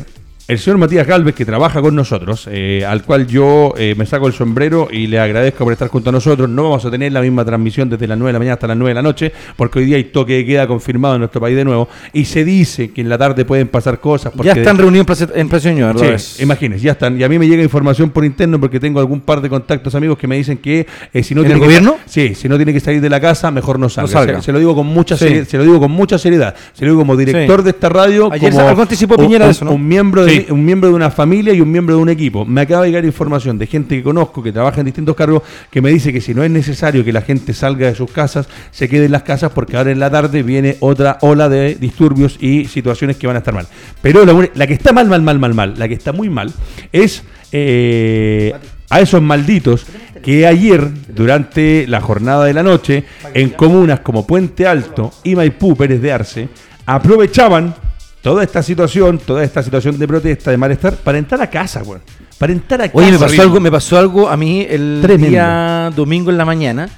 [0.48, 4.26] el señor Matías Galvez, que trabaja con nosotros, eh, al cual yo eh, me saco
[4.26, 7.20] el sombrero y le agradezco por estar junto a nosotros, no vamos a tener la
[7.20, 9.80] misma transmisión desde las 9 de la mañana hasta las 9 de la noche, porque
[9.80, 12.90] hoy día hay toque de queda confirmado en nuestro país de nuevo, y se dice
[12.92, 14.32] que en la tarde pueden pasar cosas.
[14.32, 15.02] Ya porque- están reunidos
[15.34, 16.18] en Plaza- ¿verdad?
[16.18, 17.20] Sí, imagínense, ya están.
[17.20, 20.16] Y a mí me llega información por interno porque tengo algún par de contactos amigos
[20.16, 21.98] que me dicen que eh, si no ¿En tiene el que gobierno?
[22.06, 24.10] sí, si no tiene que salir de la casa, mejor no salga.
[24.12, 24.36] salga.
[24.40, 25.26] Se, se lo digo con mucha Sí.
[25.26, 26.54] seri- se lo digo con mucha seriedad.
[26.72, 27.64] Se lo digo como director Sí.
[27.64, 29.72] de esta radio, Ayer como algo anticipó un- Piñera de eso, ¿no?
[29.72, 32.44] un miembro de Un miembro de una familia y un miembro de un equipo.
[32.44, 35.80] Me acaba de llegar información de gente que conozco que trabaja en distintos cargos que
[35.80, 38.88] me dice que si no es necesario que la gente salga de sus casas, se
[38.88, 42.66] quede en las casas porque ahora en la tarde viene otra ola de disturbios y
[42.66, 43.66] situaciones que van a estar mal.
[44.02, 44.24] Pero
[44.54, 46.52] la que está mal, mal, mal, mal, mal, la que está muy mal
[46.92, 47.22] es
[47.52, 48.52] eh,
[48.90, 49.86] a esos malditos
[50.22, 55.76] que ayer, durante la jornada de la noche, en comunas como Puente Alto y Maipú,
[55.76, 56.48] Pérez de Arce,
[56.86, 57.74] aprovechaban
[58.22, 62.00] toda esta situación, toda esta situación de protesta, de malestar, para entrar a casa, güey.
[62.38, 62.98] Para entrar a casa.
[62.98, 65.28] Oye, me pasó algo, me pasó algo a mí el Tremendo.
[65.28, 66.88] día domingo en la mañana,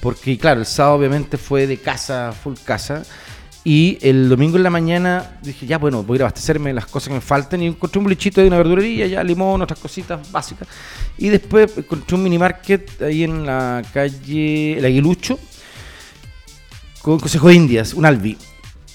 [0.00, 3.02] porque claro, el sábado obviamente fue de casa, full casa,
[3.66, 6.86] y el domingo en la mañana dije, ya bueno, voy a ir a abastecerme las
[6.86, 10.30] cosas que me faltan, y encontré un blichito de una verdurería, ya limón, otras cositas
[10.30, 10.68] básicas,
[11.16, 15.38] y después encontré un mini market ahí en la calle El Aguilucho,
[17.00, 18.36] con Consejo de Indias, un Albi,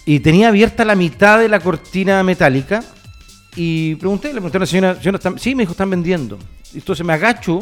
[0.09, 2.83] y tenía abierta la mitad de la cortina metálica,
[3.55, 6.39] y pregunté, le pregunté a la señora, señora, ¿están- sí, me dijo, están vendiendo.
[6.73, 7.59] Entonces me agacho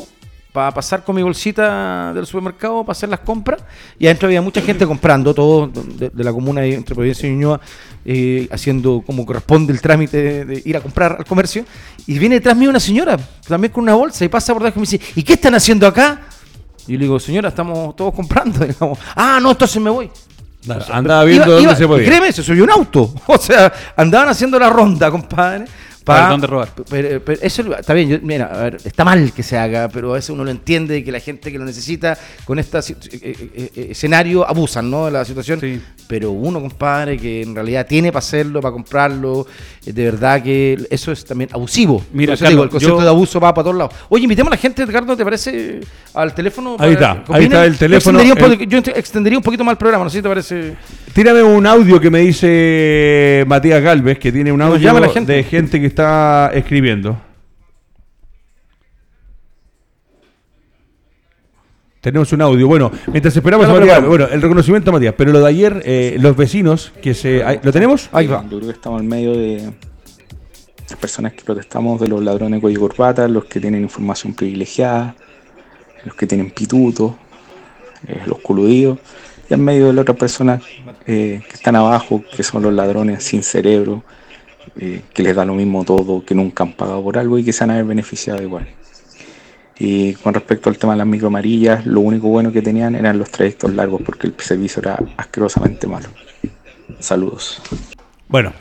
[0.53, 3.61] para pasar con mi bolsita del supermercado para hacer las compras.
[3.99, 7.59] Y adentro había mucha gente comprando, todos de, la comuna entre Providencia y Ñuñoa,
[8.05, 11.65] eh, haciendo como corresponde el trámite de, ir a comprar al comercio.
[12.05, 14.83] Y viene detrás mío una señora, también con una bolsa, y pasa por debajo y
[14.83, 16.21] me dice, ¿y qué están haciendo acá?
[16.87, 18.65] Y yo le digo, señora, estamos todos comprando.
[19.17, 20.09] ah, no, entonces me voy.
[20.75, 22.05] Claro, andaba viendo Iba- dónde iba- se podía.
[22.07, 23.13] Créeme, se subió un auto.
[23.27, 25.65] O sea, andaban haciendo la ronda, compadre,
[26.07, 26.69] Para dónde robar.
[26.89, 30.11] Pero, pero eso está bien, yo- mira, a ver, está mal que se haga, pero
[30.11, 32.77] a veces uno lo entiende que la gente que lo necesita con este
[33.75, 35.05] escenario abusan, ¿no?
[35.05, 35.59] De la situación.
[35.59, 35.81] Sí.
[36.07, 39.45] Pero uno, compadre, que en realidad tiene para hacerlo, para comprarlo,
[39.85, 42.03] eh, de verdad que eso es también abusivo.
[42.13, 43.93] Mira, Carlos, digo, el concepto yo- de abuso va para todos lados.
[44.09, 45.81] Oye, invitemos a la gente, Edgardo, ¿te parece?
[46.13, 46.77] Al teléfono.
[46.79, 49.37] Ahí para está, ahí está el teléfono, Yo extendería, un el- poco- yo ent- extendería
[49.39, 50.75] un poquito más el programa, no sé si te parece.
[51.17, 55.33] Tírame un audio que me dice Matías Galvez, que tiene un audio llama la gente.
[55.33, 57.19] de gente que está escribiendo.
[62.01, 62.67] Tenemos un audio.
[62.67, 66.17] Bueno, mientras esperamos a Matías, bueno, el reconocimiento a Matías, pero lo de ayer, eh,
[66.19, 67.43] los vecinos que se...
[67.63, 68.09] ¿Lo tenemos?
[68.11, 68.43] Ahí va.
[68.43, 69.73] Yo creo que estamos en medio de
[70.87, 75.15] las personas que protestamos, de los ladrones cuello y corbata, los que tienen información privilegiada,
[76.05, 77.17] los que tienen pituto,
[78.07, 78.99] eh, los coludidos,
[79.49, 80.63] y en medio de las otras personas
[81.05, 84.03] eh, que están abajo, que son los ladrones sin cerebro,
[84.79, 87.53] eh, que les da lo mismo todo, que nunca han pagado por algo y que
[87.53, 88.67] se van a ver beneficiados igual.
[89.79, 93.17] Y con respecto al tema de las micro amarillas, lo único bueno que tenían eran
[93.19, 96.07] los trayectos largos, porque el servicio era asquerosamente malo.
[96.99, 97.61] Saludos.
[98.27, 98.53] Bueno,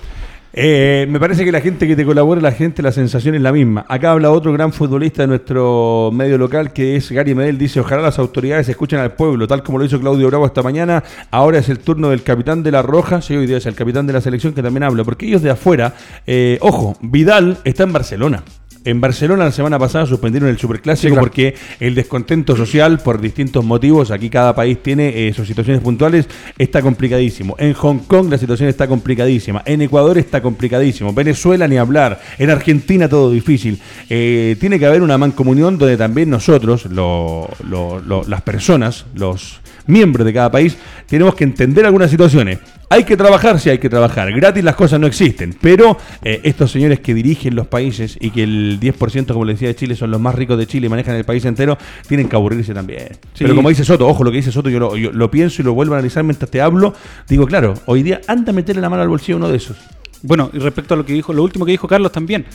[0.59, 3.53] eh, me parece que la gente que te colabora, la gente, la sensación es la
[3.53, 3.85] misma.
[3.91, 7.59] Acá habla otro gran futbolista de nuestro medio local, que es Gary Medel.
[7.59, 11.05] Dice, ojalá las autoridades escuchen al pueblo, tal como lo hizo Claudio Bravo esta mañana.
[11.31, 14.07] Ahora es el turno del capitán de la Roja, sí, hoy día es el capitán
[14.07, 15.93] de la selección que también habla, porque ellos de afuera,
[16.27, 18.43] eh, ojo, Vidal está en Barcelona.
[18.87, 21.23] En Barcelona la semana pasada suspendieron el Superclásico Sí, claro.
[21.27, 26.29] porque el descontento social por distintos motivos, aquí cada país tiene eh, sus situaciones puntuales,
[26.57, 27.55] está complicadísimo.
[27.59, 29.63] En Hong Kong la situación está complicadísima.
[29.67, 31.13] En Ecuador está complicadísimo.
[31.13, 32.21] Venezuela ni hablar.
[32.39, 33.79] En Argentina todo difícil.
[34.09, 39.61] Eh, tiene que haber una mancomunión donde también nosotros, lo- lo- lo- las personas, los
[39.89, 40.77] miembros de cada país,
[41.07, 42.59] tenemos que entender algunas situaciones.
[42.89, 44.33] Hay que trabajar, sí hay que trabajar.
[44.33, 45.57] Gratis las cosas no existen.
[45.61, 49.67] Pero eh, estos señores que dirigen los países y que el 10%, como le decía,
[49.69, 51.77] de Chile son los más ricos de Chile y manejan el país entero,
[52.07, 53.09] tienen que aburrirse también.
[53.35, 53.39] Sí.
[53.45, 55.65] Pero como dice Soto, ojo, lo que dice Soto, yo lo, yo lo pienso y
[55.65, 56.95] lo vuelvo a analizar mientras te hablo.
[57.29, 59.77] Digo, claro, hoy día anda a meterle la mano al bolsillo a uno de esos.
[60.23, 62.47] Bueno, y respecto a lo que dijo, lo último que dijo Carlos también.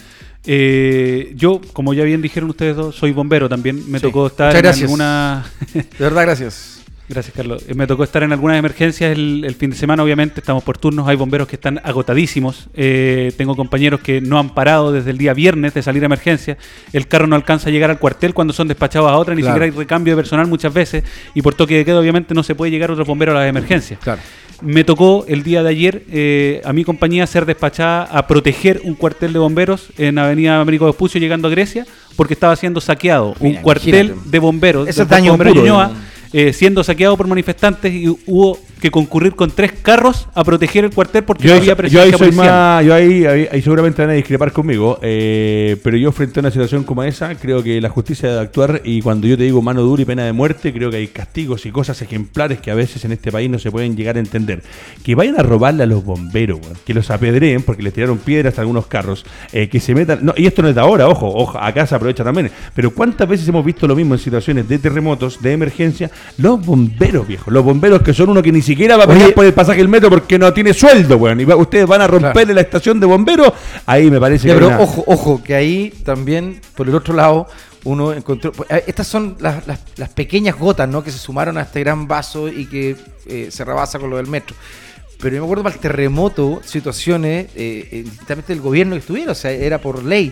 [0.45, 3.89] eh, yo, como ya bien dijeron ustedes dos, soy bombero también.
[3.91, 4.03] Me Sí.
[4.03, 4.83] tocó estar en gracias.
[4.83, 5.45] alguna.
[5.73, 6.80] De verdad, gracias.
[7.09, 7.63] Gracias, Carlos.
[7.67, 10.77] Eh, Me tocó estar en algunas emergencias el, el fin de semana, obviamente, estamos por
[10.77, 15.17] turnos, hay bomberos que están agotadísimos, Eh, tengo compañeros que no han parado desde el
[15.17, 16.57] día viernes de salir a emergencia,
[16.93, 19.55] el carro no alcanza a llegar al cuartel cuando son despachados a otra, ni Claro.
[19.55, 21.03] siquiera hay recambio de personal muchas veces,
[21.35, 23.99] y por toque de queda, obviamente, no se puede llegar otro bombero a las emergencias.
[23.99, 24.21] Claro.
[24.61, 28.93] Me tocó el día de ayer eh, a mi compañía ser despachada a proteger un
[28.93, 31.83] cuartel de bomberos en Avenida Américo Vespucio llegando a Grecia
[32.15, 34.29] porque estaba siendo saqueado Mira, un cuartel imagínate.
[34.29, 35.49] de bomberos Ese daño puro.
[36.33, 40.91] Eh, siendo saqueado por manifestantes y hubo que concurrir con tres carros a proteger el
[40.91, 41.71] cuartel porque Yo no había yo
[42.01, 42.47] ahí presencia policial.
[42.47, 46.41] más, yo ahí, ahí- ahí seguramente van a discrepar conmigo, eh, pero yo frente a
[46.41, 49.61] una situación como esa, creo que la justicia debe actuar y cuando yo te digo
[49.61, 52.75] mano dura y pena de muerte, creo que hay castigos y cosas ejemplares que a
[52.75, 54.63] veces en este país no se pueden llegar a entender.
[55.03, 58.61] Que vayan a robarle a los bomberos, que los apedreen porque les tiraron piedras a
[58.61, 61.59] algunos carros, eh, que se metan, no, y esto no es de ahora, ojo, ojo,
[61.59, 65.39] acá se aprovecha también, pero ¿cuántas veces hemos visto lo mismo en situaciones de terremotos,
[65.41, 66.09] de emergencia?
[66.39, 69.45] Los bomberos, viejo, los bomberos que son uno que ni siquiera va a Oye, por
[69.45, 71.39] el pasaje del metro porque no tiene sueldo, weón.
[71.39, 72.53] Y va- ustedes van a romperle Claro.
[72.55, 73.51] la estación de bomberos.
[73.85, 74.59] Ahí me parece Ya, que.
[74.59, 77.47] pero una- ojo, ojo, que ahí también, por el otro lado,
[77.83, 78.51] uno encontró.
[78.51, 81.03] pues, eh, Estas son las, las- las pequeñas gotas, ¿no?
[81.03, 82.95] Que se sumaron a este gran vaso y que
[83.27, 84.55] eh, se rebasa con lo del metro.
[85.19, 89.35] Pero yo me acuerdo para el terremoto, situaciones, eh, eh, del gobierno que estuviera, o
[89.35, 90.31] sea, era por ley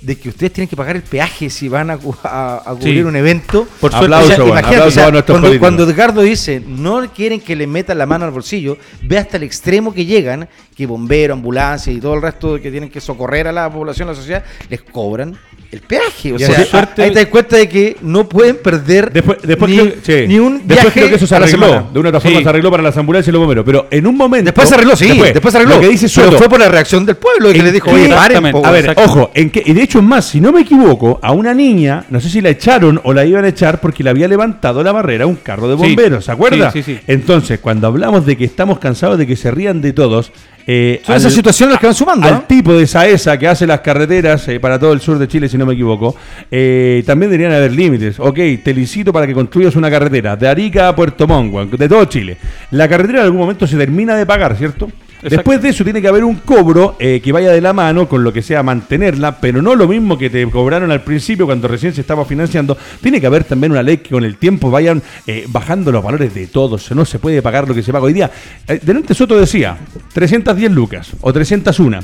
[0.00, 3.02] de que ustedes tienen que pagar el peaje si van a, a- a cubrir Sí.
[3.02, 3.66] un evento.
[3.80, 6.62] Por suerte, Aplauso, O sea, imagínate, aplauso o sea, a nuestros cuando, cuando Edgardo dice
[6.66, 10.48] no quieren que le metan la mano al bolsillo, ve hasta el extremo que llegan,
[10.74, 14.12] que bomberos, ambulancias y todo el resto que tienen que socorrer a la población, a
[14.12, 15.36] la sociedad, les cobran
[15.70, 16.32] el peaje.
[16.32, 19.70] O Y sea, suerte- ahí te das cuenta de que no pueden perder Después, después,
[19.70, 20.26] ni, creo, sí.
[20.26, 21.88] ni un Después viaje creo que eso se arregló.
[21.92, 22.42] De una otra forma Sí.
[22.42, 23.64] se arregló para las ambulancias y los bomberos.
[23.64, 24.46] Pero en un momento.
[24.46, 25.74] Después se arregló, sí, después, se arregló.
[25.76, 28.08] Lo que dice pero fue por la reacción del pueblo que ¿En le dijo, oye,
[28.08, 30.60] paren, po, A ver, ojo, en que, y de hecho es más, si no me
[30.60, 34.04] equivoco, a una niña, no sé si la echaron o la iban a echar porque
[34.04, 35.82] le había levantado la barrera un carro de Sí.
[35.94, 36.70] bomberos, ¿se acuerda?
[36.70, 36.98] Sí, sí.
[37.06, 40.32] Entonces, cuando hablamos de que estamos cansados de que se rían de todos,
[40.66, 42.26] eh, Son esas situaciones las que van sumando.
[42.28, 42.40] al ¿no?
[42.42, 45.58] tipo de Saesa que hace las carreteras eh, para todo el sur de Chile, si
[45.58, 46.14] no me equivoco,
[46.50, 48.20] eh, también deberían haber límites.
[48.20, 52.04] Ok, te licito para que construyas una carretera de Arica a Puerto Montt, de todo
[52.04, 52.36] Chile.
[52.70, 54.88] La carretera en algún momento se termina de pagar, ¿cierto?
[55.22, 55.36] Exacto.
[55.36, 58.24] Después de eso tiene que haber un cobro eh, que vaya de la mano con
[58.24, 61.92] lo que sea mantenerla, pero no lo mismo que te cobraron al principio cuando recién
[61.92, 62.76] se estaba financiando.
[63.02, 66.32] Tiene que haber también una ley que con el tiempo vayan eh, bajando los valores
[66.34, 66.90] de todos.
[66.92, 68.30] No se puede pagar lo que se paga hoy día.
[68.66, 69.76] Eh, Delante Soto decía
[70.14, 72.00] 310 lucas o 301.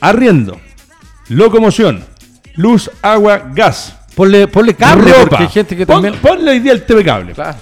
[0.00, 0.60] Arriendo.
[1.28, 2.04] locomoción,
[2.56, 3.96] luz, agua, gas.
[4.14, 5.28] Ponle, ponle cable, ropa.
[5.28, 6.22] porque hay gente que Pon- también.
[6.22, 7.32] ponle hoy día el TV cable.
[7.32, 7.58] Claro.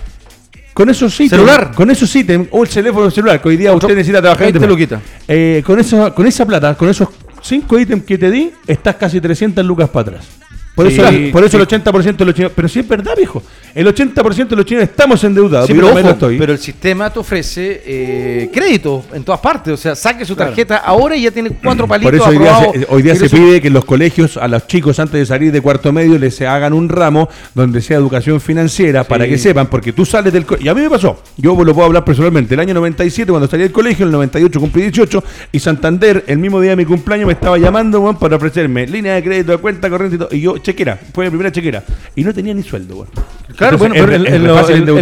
[0.74, 1.30] Con esos ítems.
[1.30, 1.72] Celular.
[1.74, 2.48] Con esos ítems.
[2.50, 4.70] O el teléfono celular, que hoy día usted necesita trabajar en 20 internet.
[4.70, 5.02] luquitas.
[5.28, 7.08] Eh, con, eso, con esa plata, con esos
[7.42, 10.41] cinco ítems que te di, estás casi 300 lucas para atrás.
[10.74, 11.62] Por Sí, eso, por eso sí.
[11.76, 12.52] el 80% de los chinos.
[12.56, 13.42] Pero sí es verdad, viejo.
[13.74, 15.66] El 80% de los chinos estamos endeudados.
[15.66, 16.38] Sí, pero, ojo, estoy.
[16.38, 19.74] pero el sistema te ofrece eh, crédito en todas partes.
[19.74, 20.50] O sea, saque su Claro.
[20.50, 23.28] tarjeta ahora y ya tiene cuatro palitos Por eso hoy día, se, hoy día se
[23.28, 26.40] pide que en los colegios a los chicos antes de salir de cuarto medio les
[26.40, 30.66] hagan un ramo donde sea educación financiera para que sepan, porque tú sales del colegio.
[30.66, 33.62] Y a mí me pasó, yo lo puedo hablar personalmente, el año 97 cuando salí
[33.64, 37.34] del colegio, el 98 cumplí 18 y Santander el mismo día de mi cumpleaños me
[37.34, 40.28] estaba llamando para ofrecerme línea de crédito, cuenta corriente y todo.
[40.32, 41.82] Y yo, chequera, fue mi primera chequera.
[42.16, 43.08] Y no tenía ni sueldo, weón.
[43.56, 44.22] Claro, Entonces, bueno, es- pero en,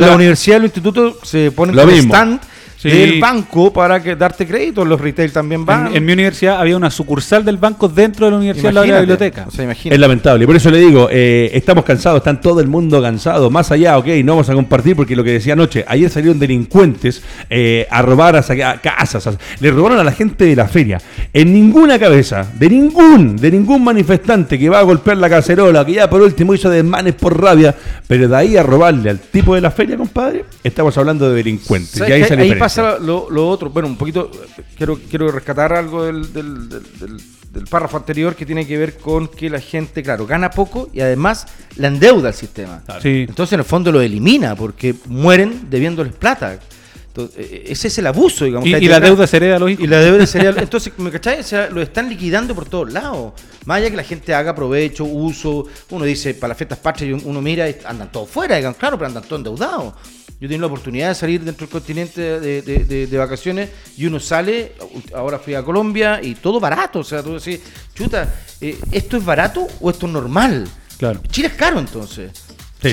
[0.01, 2.13] la universidad, en los institutos se ponen Lo mismo.
[2.15, 2.41] stand
[2.81, 2.89] Sí.
[2.89, 4.85] del banco para que darte crédito.
[4.87, 5.89] Los retail también van.
[5.89, 8.99] En, en mi universidad había una sucursal del banco dentro de la universidad, de la
[9.01, 9.45] biblioteca.
[9.47, 9.95] O sea, imagínate.
[9.97, 13.51] Es lamentable, por eso le digo, eh, estamos cansados, están todo el mundo cansado.
[13.51, 17.23] Más allá, ok, no vamos a compartir porque lo que decía anoche, ayer salieron delincuentes
[17.51, 21.03] eh, a robar a, saquear casas, a- le robaron a la gente de la feria.
[21.35, 25.93] En ninguna cabeza, de ningún, de ningún manifestante que va a golpear la cacerola, que
[25.95, 27.75] ya por último hizo desmanes por rabia,
[28.07, 31.91] pero de ahí a robarle al tipo de la feria, compadre, estamos hablando de delincuentes.
[31.99, 33.71] ¿Sabes Y ahí, ahí pasa lo, lo otro.
[33.71, 34.31] Bueno, un poquito.
[34.77, 38.97] Quiero, quiero rescatar algo del, del- del- del- del párrafo anterior que tiene que ver
[38.99, 41.47] con que la gente, claro, gana poco y además
[41.77, 42.81] la endeuda al sistema.
[43.03, 43.27] Sí.
[43.29, 46.61] Entonces, en el fondo, lo elimina porque mueren debiéndoles plata.
[47.09, 48.69] Entonces, eh, ese es el abuso, digamos.
[48.69, 49.83] Y, que hay y la deuda se hereda a los hijos.
[49.83, 50.51] Y la deuda sería.
[50.51, 51.41] Entonces, ¿me cachai?
[51.41, 53.33] O sea, lo están liquidando por todos lados.
[53.65, 55.67] Más allá que la gente haga provecho, uso.
[55.91, 58.97] Uno dice, para las fiestas patrias, y uno mira, y andan todos fuera, digan, claro,
[58.97, 59.93] pero andan todos endeudados.
[60.41, 63.69] Yo tengo la oportunidad de salir dentro del continente de, de- de- de vacaciones
[63.99, 64.73] y uno sale,
[65.15, 67.01] ahora fui a Colombia y todo barato.
[67.01, 67.61] O sea, tú decís,
[67.95, 70.67] chuta, eh, ¿esto es barato o esto es normal?
[70.99, 71.21] Claro.
[71.31, 72.31] Chile es caro entonces.
[72.35, 72.43] Sí,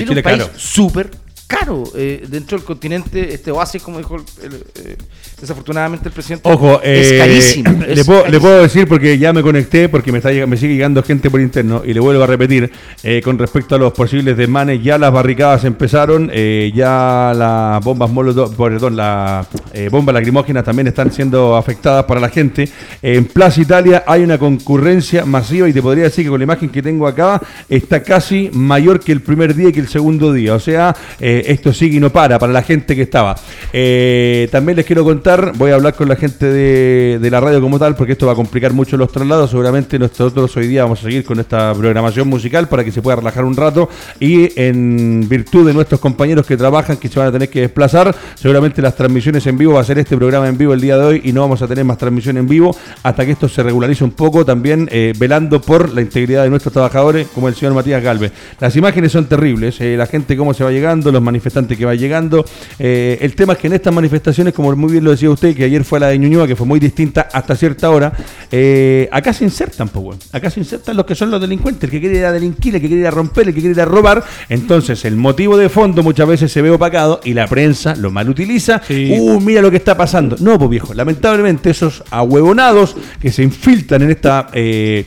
[0.00, 1.10] Chile es un país súper
[1.48, 1.82] caro.
[1.96, 4.96] eh, dentro del continente, este oasis, como dijo el- el- eh,
[5.40, 7.72] desafortunadamente el presidente, Ojo, es eh, carísimo.
[7.86, 10.74] Le, es puedo, le puedo decir porque ya me conecté, porque me, está, me sigue
[10.74, 12.70] llegando gente por interno y le vuelvo a repetir
[13.02, 14.82] eh, con respecto a los posibles desmanes.
[14.82, 20.86] Ya las barricadas empezaron, eh, ya las bombas molotov, perdón, las eh, bombas lacrimógenas también
[20.88, 22.68] están siendo afectadas para la gente.
[23.00, 26.68] En Plaza Italia hay una concurrencia masiva y te podría decir que con la imagen
[26.68, 30.54] que tengo acá está casi mayor que el primer día y que el segundo día.
[30.54, 33.36] O sea, eh, esto sigue y no para para la gente que estaba.
[33.72, 37.78] Eh, también les quiero contar, voy a hablar con la gente de, la radio como
[37.78, 39.50] tal, porque esto va a complicar mucho los traslados.
[39.50, 43.16] Seguramente nosotros hoy día vamos a seguir con esta programación musical para que se pueda
[43.16, 43.88] relajar un rato.
[44.18, 48.14] Y en virtud de nuestros compañeros que trabajan, que se van a tener que desplazar,
[48.34, 51.04] seguramente las transmisiones en vivo va a ser este programa en vivo el día de
[51.04, 54.04] hoy y no vamos a tener más transmisión en vivo hasta que esto se regularice
[54.04, 54.44] un poco.
[54.44, 58.32] También eh, velando por la integridad de nuestros trabajadores, como el señor Matías Galvez.
[58.60, 61.94] Las imágenes son terribles, eh, la gente cómo se va llegando, los manifestantes que va
[61.94, 62.44] llegando.
[62.78, 65.64] Eh, el tema es que en estas manifestaciones, como muy bien lo decía usted, que
[65.64, 68.12] ayer fue la de Ñuñoa, que fue muy distinta hasta cierta hora,
[68.50, 70.18] eh, acá se insertan, pues, weón.
[70.32, 72.80] acá se insertan los que son los delincuentes, el que quiere ir a delinquir, el
[72.80, 74.24] que quiere ir a romper, el que quiere ir a robar.
[74.48, 78.28] Entonces, el motivo de fondo muchas veces se ve opacado y la prensa lo mal
[78.28, 78.80] utiliza.
[78.86, 79.16] Sí.
[79.18, 80.36] Uh, mira lo que está pasando.
[80.40, 84.48] No, pues viejo, lamentablemente esos ahuevonados que se infiltran en esta...
[84.52, 85.06] eh,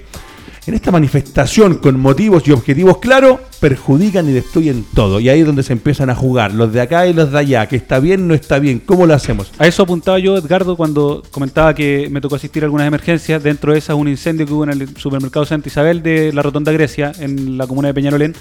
[0.67, 5.19] en esta manifestación con motivos y objetivos claros, perjudican y destruyen todo.
[5.19, 7.67] Y ahí es donde se empiezan a jugar, los de acá y los de allá,
[7.67, 9.51] que está bien, no está bien, ¿cómo lo hacemos?
[9.57, 13.41] A eso apuntaba yo, Edgardo, cuando comentaba que me tocó asistir a algunas emergencias.
[13.41, 16.71] Dentro de esas, un incendio que hubo en el supermercado Santa Isabel de la Rotonda
[16.71, 18.35] Grecia, en la comuna de Peñalolén.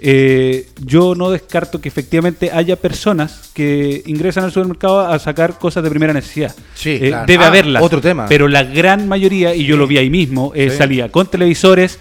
[0.00, 5.82] Eh, yo no descarto que efectivamente haya personas que ingresan al supermercado a sacar cosas
[5.82, 6.54] de primera necesidad.
[6.74, 7.26] Sí, Eh, claro.
[7.26, 7.82] Debe Ah, haberlas.
[7.82, 8.26] otro tema.
[8.28, 10.76] Pero la gran mayoría, y yo lo vi ahí mismo, eh, Sí.
[10.78, 11.98] salía con televisores,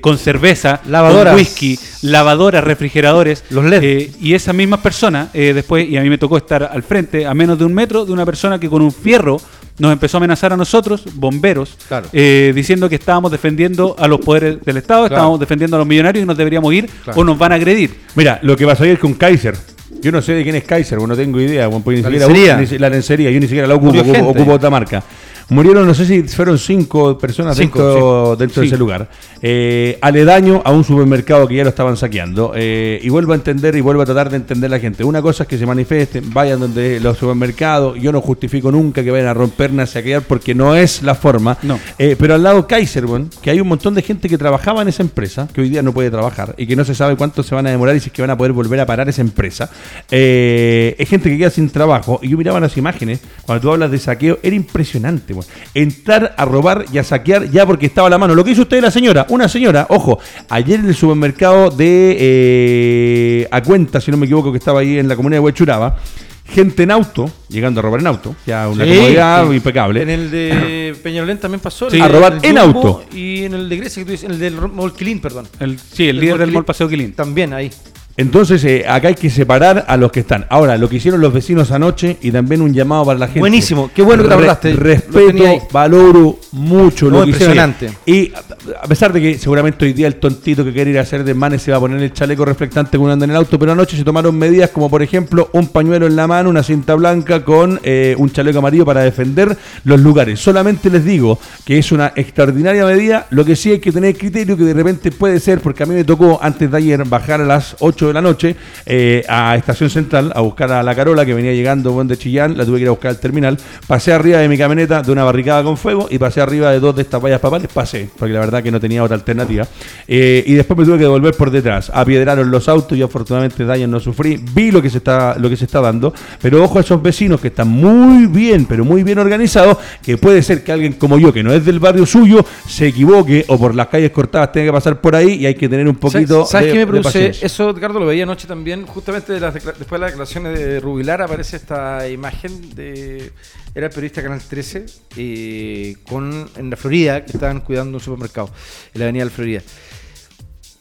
[0.00, 1.32] con cerveza, Lavadoras.
[1.32, 3.44] con whisky, lavadoras, refrigeradores.
[3.50, 4.10] Los LED.
[4.20, 7.34] Y esas mismas personas, eh, después, y a mí me tocó estar al frente, a
[7.34, 9.40] menos de un metro, de una persona que con un fierro
[9.78, 12.08] nos empezó a amenazar a nosotros, bomberos, Claro.
[12.12, 15.14] eh, diciendo que estábamos defendiendo a los poderes del Estado, Claro.
[15.14, 17.20] estábamos defendiendo a los millonarios y nos deberíamos ir Claro.
[17.20, 17.94] o nos van a agredir.
[18.14, 19.54] Mira, lo que pasó ayer con Kaiser.
[20.00, 21.66] Yo no sé de quién es Kaiser, bueno, no tengo idea.
[21.66, 22.78] bueno, ni La siquiera lencería.
[22.78, 25.02] la lencería, yo ni siquiera la ocupo, ocupo, ocupo otra marca.
[25.50, 29.08] Murieron, no sé si fueron cinco personas Cinco, dentro, dentro de ese lugar.
[29.40, 32.52] Eh, aledaño a un supermercado que ya lo estaban saqueando.
[32.54, 35.04] Eh, y vuelvo a entender y vuelvo a tratar de entender la gente.
[35.04, 37.98] Una cosa es que se manifiesten, vayan donde los supermercados.
[37.98, 41.14] Yo no justifico nunca que vayan a romper ni a saquear porque no es la
[41.14, 41.56] forma.
[41.62, 41.80] No.
[41.98, 45.02] Eh, pero al lado Kaiserborn, que hay un montón de gente que trabajaba en esa
[45.02, 47.66] empresa, que hoy día no puede trabajar y que no se sabe cuánto se van
[47.66, 49.70] a demorar y si es que van a poder volver a parar esa empresa.
[50.10, 52.20] Eh, es gente que queda sin trabajo.
[52.22, 55.37] Y yo miraba las imágenes, cuando tú hablas de saqueo, era impresionante.
[55.38, 55.50] Weón.
[55.74, 58.34] Entrar a robar y a saquear ya porque estaba a la mano.
[58.34, 60.18] Lo que hizo usted la señora, una señora, ojo,
[60.48, 64.98] ayer en el supermercado de eh, A Cuenta, si no me equivoco, que estaba ahí
[64.98, 65.96] en la comunidad de Huechuraba,
[66.44, 69.54] gente en auto, llegando a robar en auto, ya una Sí, comodidad sí.
[69.56, 70.02] impecable.
[70.02, 71.90] En el de Peñalolén también pasó.
[71.90, 71.96] Sí.
[71.96, 73.04] el A robar en auto.
[73.12, 75.46] Y en el de Grecia, que tú dices, en el del Molquilín, perdón.
[75.60, 77.12] El- sí, el, líder del mall Paseo Quilín.
[77.12, 77.70] También ahí.
[78.18, 80.44] Entonces, eh, acá hay que separar a los que están.
[80.48, 83.38] Ahora, lo que hicieron los vecinos anoche y también un llamado para la gente.
[83.38, 84.74] Buenísimo, qué bueno que te Re- acordaste.
[84.74, 87.56] Lo Respeto, valoro mucho No, lo que hicieron.
[87.70, 87.92] impresionante.
[88.06, 91.02] Y a- a pesar de que seguramente hoy día el tontito que quiere ir a
[91.02, 93.70] hacer desmanes se va a poner el chaleco reflectante cuando anda en el auto, pero
[93.70, 97.44] anoche se tomaron medidas como, por ejemplo, un pañuelo en la mano, una cinta blanca
[97.44, 100.40] con eh, un chaleco amarillo para defender los lugares.
[100.40, 103.28] Solamente les digo que es una extraordinaria medida.
[103.30, 105.94] Lo que sí hay que tener criterio que de repente puede ser, porque a mí
[105.94, 108.56] me tocó antes de ayer bajar a las 8 de la noche
[108.86, 112.56] eh, a Estación Central a buscar a la Carola que venía llegando buen de Chillán,
[112.56, 113.58] la tuve que ir a buscar al terminal.
[113.86, 116.94] Pasé arriba de mi camioneta de una barricada con fuego y pasé arriba de dos
[116.96, 117.68] de estas vallas papales.
[117.72, 119.66] Pasé, porque la verdad que no tenía otra alternativa.
[120.06, 121.90] Eh, y después me tuve que devolver por detrás.
[121.94, 124.42] Apiedraron los autos y afortunadamente daños no sufrí.
[124.54, 126.12] Vi lo que se está, lo que se está dando.
[126.40, 130.42] Pero ojo a esos vecinos que están muy bien, pero muy bien organizados, que puede
[130.42, 133.74] ser que alguien como yo, que no es del barrio suyo, se equivoque o por
[133.74, 136.72] las calles cortadas tenga que pasar por ahí y hay que tener un poquito ¿Sabes,
[136.72, 137.32] qué me produce?
[137.40, 138.86] Eso, Edgardo, lo veía anoche también.
[138.86, 143.32] Justamente de las decla- después de las declaraciones de Rubilar aparece esta imagen de.
[143.74, 144.86] Era el periodista Canal 13
[145.16, 148.50] eh, con, en la Florida, que estaban cuidando un supermercado,
[148.94, 149.62] en la avenida de la Florida.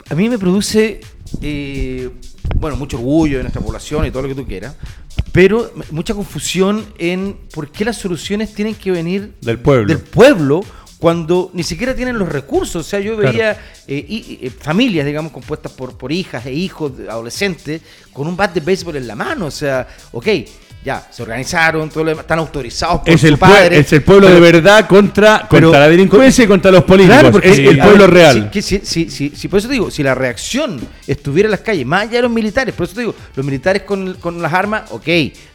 [0.10, 1.02] A mí me produce,
[1.42, 2.10] eh,
[2.56, 4.76] bueno, mucho orgullo de nuestra población y todo lo que tú quieras,
[5.34, 9.88] pero mucha confusión en por qué las soluciones tienen que venir Del pueblo.
[9.88, 10.64] del pueblo
[11.00, 12.86] cuando ni siquiera tienen los recursos.
[12.86, 13.32] O sea, yo Claro.
[13.32, 13.52] veía
[13.88, 17.82] eh, y- eh, familias, digamos, compuestas por, por hijas e hijos adolescentes
[18.14, 19.46] con un bat de béisbol en la mano.
[19.46, 20.28] O sea, ok,
[20.88, 23.78] ya, se organizaron, todo lo demás, están autorizados por Es su el, padre.
[23.80, 27.20] es el pueblo pero- de verdad contra, pero- contra la delincuencia y contra los políticos.
[27.20, 28.50] Claro, porque es el pueblo ver, real.
[28.54, 31.60] Si, si- si- si- si- por eso te digo, si la reacción estuviera en las
[31.60, 34.54] calles, más allá de los militares, por eso te digo, los militares con, con las
[34.54, 35.08] armas, ok,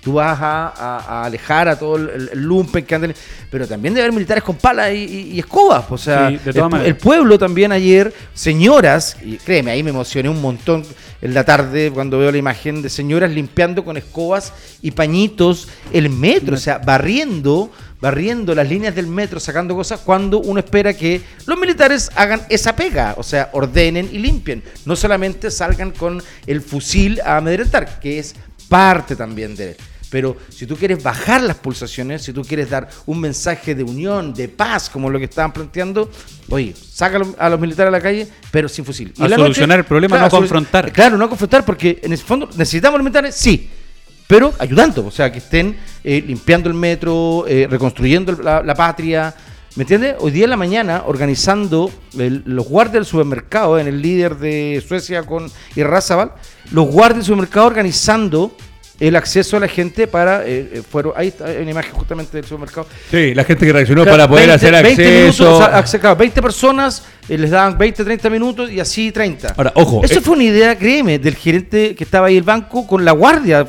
[0.03, 3.15] tú vas a, a- a alejar a todo el, el lumpen que andan,
[3.51, 5.85] pero también debe haber militares con palas y, y- y escobas.
[5.89, 9.89] O sea, Sí, de todas el, el pueblo también ayer, señoras, y créeme, ahí me
[9.91, 10.85] emocioné un montón
[11.23, 14.53] en la tarde cuando veo la imagen de señoras limpiando con escobas
[14.83, 17.71] y pañitos el metro, o sea, barriendo
[18.03, 22.75] barriendo las líneas del metro, sacando cosas, cuando uno espera que los militares hagan esa
[22.75, 28.19] pega, o sea, ordenen y limpien, no solamente salgan con el fusil a amedrentar, que
[28.19, 28.35] es
[28.69, 29.77] parte también de.
[30.13, 34.35] Pero si tú quieres bajar las pulsaciones, si tú quieres dar un mensaje de unión,
[34.35, 36.11] de paz, como lo que estaban planteando,
[36.51, 39.11] oye, saca a los- militares a la calle, pero sin fusil.
[39.19, 40.93] A solucionar el problema, no confrontar.
[40.93, 43.71] Claro, no confrontar, porque en el fondo necesitamos los militares, sí,
[44.27, 49.35] pero ayudando, o sea, que estén eh, limpiando el metro, eh, reconstruyendo la, la patria.
[49.77, 50.17] ¿Me entiendes?
[50.21, 54.85] Hoy día en la mañana, organizando el- los guardias del supermercado, en el líder de
[54.87, 56.33] Suecia con Irrazabal,
[56.71, 58.55] los guardias del supermercado organizando
[59.09, 60.45] el acceso a la gente para.
[60.47, 62.87] eh, eh, fueron, ahí está hay una imagen justamente del supermercado.
[63.11, 65.43] Sí, la gente que reaccionó Claro, para poder 20 hacer 20 acceso.
[65.45, 69.13] minutos, o sea, acce- claro, 20 personas, eh, les daban 20, 30 minutos y así
[69.13, 69.55] 30.
[69.57, 72.87] Ahora, ojo, Eso eh, fue una idea, créeme, del gerente que estaba ahí el banco
[72.87, 73.65] con la guardia.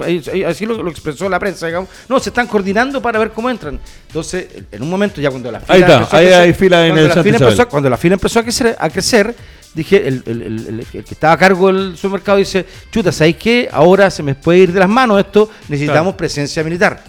[0.47, 1.89] Así lo, lo expresó la prensa, digamos.
[2.09, 3.79] No, se están coordinando para ver cómo entran.
[4.07, 6.53] Entonces, en un momento ya cuando la fila Ahí está, empezó a ahí crecer- hay
[6.53, 7.53] fila en cuando el la Santa fila Isabel.
[7.53, 9.35] empezó- Cuando la fila empezó a crecer, a crecer
[9.73, 13.37] dije, el, el- el- el- el que estaba a cargo del supermercado dice, chuta, ¿sabéis
[13.37, 13.69] qué?
[13.71, 17.03] Ahora se me puede ir de las manos esto, necesitamos presencia militar.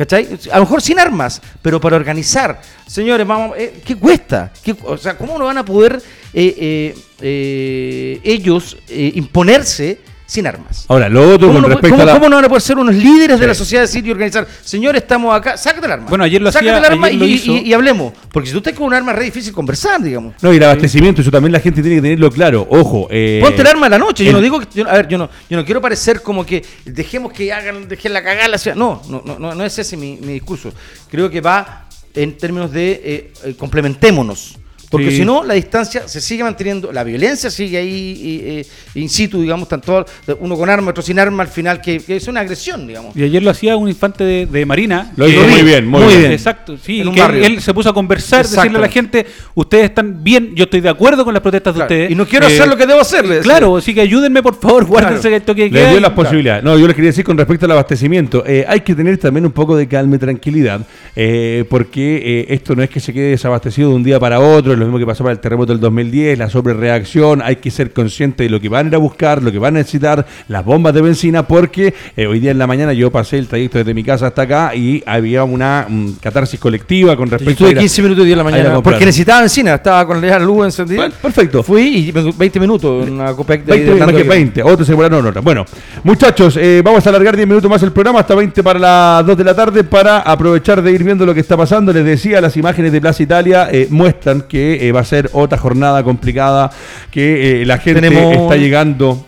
[0.00, 0.26] ¿Cachai?
[0.50, 2.62] A lo mejor sin armas, pero para organizar.
[2.86, 4.50] Señores, vamos, eh, ¿qué cuesta?
[4.64, 10.46] ¿Qué- o sea, ¿cómo no van a poder eh, eh, eh, ellos eh, imponerse sin
[10.46, 10.84] armas?
[10.86, 12.12] Ahora, lo otro ¿Cómo con no, respecto cómo- a la.
[12.12, 14.46] cómo no van a poder ser unos líderes de la sociedad civil y organizar?
[14.62, 16.06] Señores, estamos acá, sácate el arma.
[16.08, 17.52] Bueno, ayer lo Sácate hacía- el arma ayer lo y, hizo.
[17.52, 18.12] y- y hablemos.
[18.32, 20.34] Porque si tú estás con un arma es re difícil conversar, digamos.
[20.40, 22.66] No, y el abastecimiento, eso también la gente tiene que tenerlo claro.
[22.70, 23.08] Ojo.
[23.10, 24.22] Eh, Ponte el arma en la noche.
[24.22, 24.66] Yo el- no digo que.
[24.72, 28.12] yo- a ver, yo no, yo no quiero parecer como que dejemos que hagan, dejen
[28.12, 28.46] la cagada.
[28.46, 28.76] la ciudad.
[28.76, 30.72] No, no, no, no, no es ese mi, mi discurso.
[31.10, 34.56] Creo que va en términos de eh, eh, complementémonos.
[34.90, 35.18] Porque Sí.
[35.18, 38.66] si no, la distancia se sigue manteniendo, la violencia sigue ahí y, eh,
[38.96, 40.04] in situ, digamos, tanto
[40.40, 43.16] uno con arma, otro sin arma, al final, que, que es una agresión, digamos.
[43.16, 45.12] Y ayer lo hacía un infante de, de Marina.
[45.16, 46.32] Lo hizo muy bien, muy bien.
[46.32, 47.00] Exacto, sí.
[47.02, 47.44] En un que él, barrio.
[47.44, 48.62] él se puso a conversar, Exacto.
[48.62, 51.88] decirle a la gente, ustedes están bien, yo estoy de acuerdo con las protestas Claro,
[51.88, 52.10] de ustedes.
[52.10, 53.22] y no quiero Eh, hacer lo que debo hacer.
[53.24, 53.42] le decía.
[53.52, 55.30] Claro, así que ayúdenme por favor, guárdense Claro.
[55.30, 56.64] que esto que Le queda dio las posibilidades.
[56.64, 58.42] No, yo les quería decir con respecto al abastecimiento.
[58.44, 60.80] eh, hay que tener también un poco de calma y tranquilidad,
[61.14, 64.79] eh, porque eh, esto no es que se quede desabastecido de un día para otro.
[64.80, 68.42] Lo mismo que pasó para el terremoto del 2010, la sobrereacción, hay que ser consciente
[68.44, 70.94] de lo que van a ir a buscar, lo que van a necesitar, las bombas
[70.94, 74.02] de benzina, porque eh, hoy día en la mañana yo pasé el trayecto desde mi
[74.02, 77.82] casa hasta acá y había una mm, catarsis colectiva con Yo respecto a estuve a-
[77.82, 81.00] 15 minutos de la mañana porque necesitaba benzina, estaba con la luz encendida.
[81.02, 81.62] Bueno, perfecto.
[81.62, 84.36] Fui y me- 20 minutos en una Copec de 20, Hernando más que Aguirre.
[84.36, 85.40] 20, otros se volaron otra.
[85.40, 85.64] Bueno,
[86.04, 89.36] muchachos, eh, vamos a alargar 10 minutos más el programa hasta 20 para las 2
[89.36, 91.92] de la tarde para aprovechar de ir viendo lo que está pasando.
[91.92, 95.58] Les decía, las imágenes de Plaza Italia eh, muestran que eh, va a ser otra
[95.58, 96.70] jornada complicada,
[97.10, 99.26] que eh, la gente Tenemos- está llegando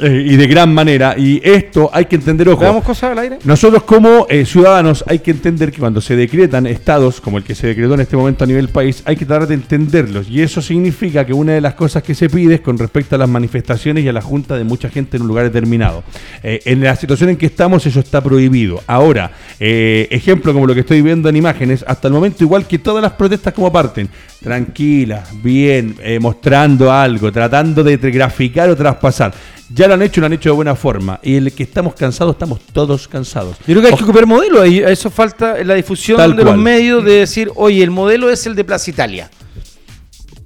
[0.00, 1.14] eh, y de gran manera.
[1.16, 2.60] Y esto hay que entender, ojo.
[2.60, 3.38] ¿Veamos cosas al aire?
[3.44, 7.54] Nosotros como eh, ciudadanos hay que entender que cuando se decretan estados, como el que
[7.54, 10.28] se decretó en este momento a nivel país, hay que tratar de entenderlos.
[10.28, 13.18] Y eso significa que una de las cosas que se pide es con respecto a
[13.18, 16.02] las manifestaciones y a la junta de mucha gente en un lugar determinado.
[16.42, 18.80] Eh, en la situación en que estamos eso está prohibido.
[18.86, 23.02] Ahora, ejemplo como lo que estoy viendo en imágenes, hasta el momento igual que todas
[23.02, 24.08] las protestas como parten,
[24.42, 29.32] tranquilas, bien, mostrando algo, tratando de graficar o traspasar.
[29.74, 31.18] Ya lo han hecho, lo han hecho de buena forma.
[31.22, 33.56] Y el que estamos cansados, estamos todos cansados.
[33.60, 34.60] Yo creo que hay que ocupar modelo.
[34.60, 36.54] ahí a eso falta en la difusión Tal de cual.
[36.56, 39.30] los medios de decir, oye, el modelo es el de Plaza Italia.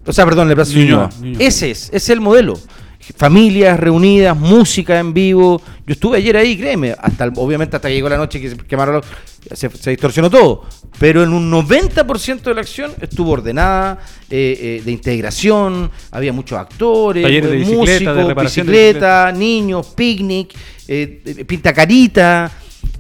[0.07, 0.73] O sea, perdón, el de Plaza.
[0.73, 1.11] Ñuñoa.
[1.39, 2.55] Ese es, ese es el modelo.
[3.17, 5.61] Familias reunidas, música en vivo.
[5.87, 8.97] Yo estuve ayer ahí, créeme, hasta obviamente hasta que llegó la noche que se quemaron
[8.97, 9.07] los-
[9.59, 10.65] se, se distorsionó todo.
[10.99, 13.99] Pero en un 90% de la acción estuvo ordenada,
[14.29, 19.87] eh, eh, de integración, había muchos actores, Talleres de bicicleta, de músicos, de bicicleta, niños,
[19.89, 20.55] picnic,
[20.89, 22.51] eh, eh, pintacarita,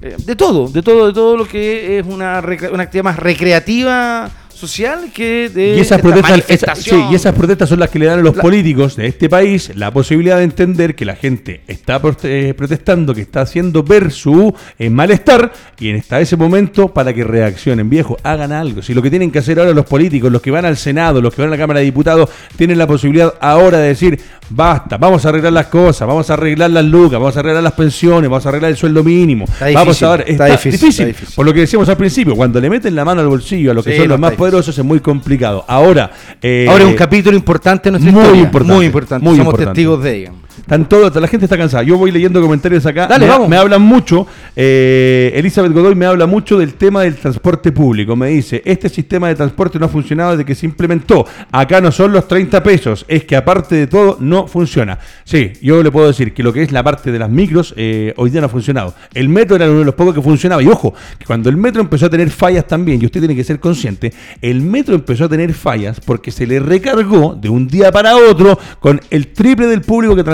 [0.01, 2.41] de todo, de todo, de todo lo que es una,
[2.73, 7.01] una actividad más recreativa, social que de Y esas, esta protestas, esa- manifestación.
[7.01, 9.29] sí, y esas protestas son las que le dan a los La- políticos de este
[9.29, 14.11] país la posibilidad de entender que la gente está eh, protestando, que está haciendo ver
[14.11, 17.89] su eh, malestar y en esta, ese momento para que reaccionen.
[17.91, 18.83] Viejo, hagan algo.
[18.83, 21.35] Si lo que tienen que hacer ahora los políticos, los que van al Senado, los
[21.35, 25.25] que van a la Cámara de Diputados, tienen la posibilidad ahora de decir, basta, vamos
[25.27, 28.47] a arreglar las cosas, vamos a arreglar las lucas, vamos a arreglar las pensiones, vamos
[28.47, 29.45] a arreglar el sueldo mínimo.
[29.45, 31.35] Está vamos a dar, está difícil, está difícil.
[31.35, 33.85] Por lo que decíamos al principio, cuando le meten la mano al bolsillo a los
[33.85, 35.65] que Sí, son los más está poderosos es muy complicado.
[35.67, 38.43] Ahora, eh, Ahora es un capítulo importante en nuestra muy historia.
[38.43, 39.25] importante, Muy importante.
[39.25, 39.75] muy Somos importante.
[39.75, 40.31] testigos de ello.
[40.67, 41.85] Están todos, la gente está cansada.
[41.85, 43.07] Yo voy leyendo comentarios acá.
[43.07, 43.49] Dale, me, vamos.
[43.49, 44.27] me hablan mucho.
[44.57, 48.17] eh, Elizabeth Godoy me habla mucho del tema del transporte público.
[48.17, 51.25] Me dice, este sistema de transporte no ha funcionado desde que se implementó.
[51.53, 53.05] Acá no son los 30 pesos.
[53.07, 54.99] Es que aparte de todo, no funciona.
[55.23, 58.13] Sí, yo le puedo decir que lo que es la parte de las micros, eh,
[58.17, 58.93] hoy día no ha funcionado.
[59.15, 60.65] El metro era uno de los pocos que funcionaba.
[60.65, 63.45] Y ojo, que cuando el metro empezó a tener fallas también, y usted tiene que
[63.45, 64.13] ser consciente,
[64.43, 68.59] el metro empezó a tener fallas porque se le recargó de un día para otro
[68.81, 70.25] con el triple del público que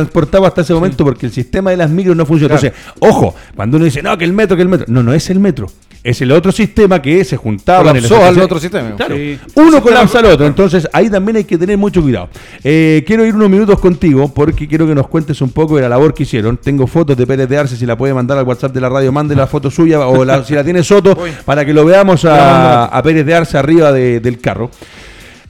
[0.47, 2.57] hasta ese momento porque el sistema de las micros no funciona.
[2.59, 2.75] Claro.
[2.75, 4.87] Entonces, ojo, cuando uno dice, no, que el metro, que el metro.
[4.89, 5.69] No, no es el metro.
[6.05, 8.97] Es el otro sistema que se juntaba en el al otro sistema.
[8.97, 9.15] Claro.
[9.15, 9.39] Sí.
[9.55, 10.47] Uno colapsa al otro.
[10.47, 12.29] Entonces, ahí también hay que tener mucho cuidado.
[12.65, 15.89] Eh, quiero ir unos minutos contigo porque quiero que nos cuentes un poco de la
[15.91, 16.57] labor que hicieron.
[16.57, 17.77] Tengo fotos de Pérez de Arce.
[17.77, 20.43] Si la puede mandar al WhatsApp de la radio, mande la foto suya o la-
[20.45, 24.19] si la tiene Soto para que lo veamos a, a Pérez de Arce arriba de-
[24.19, 24.71] del carro.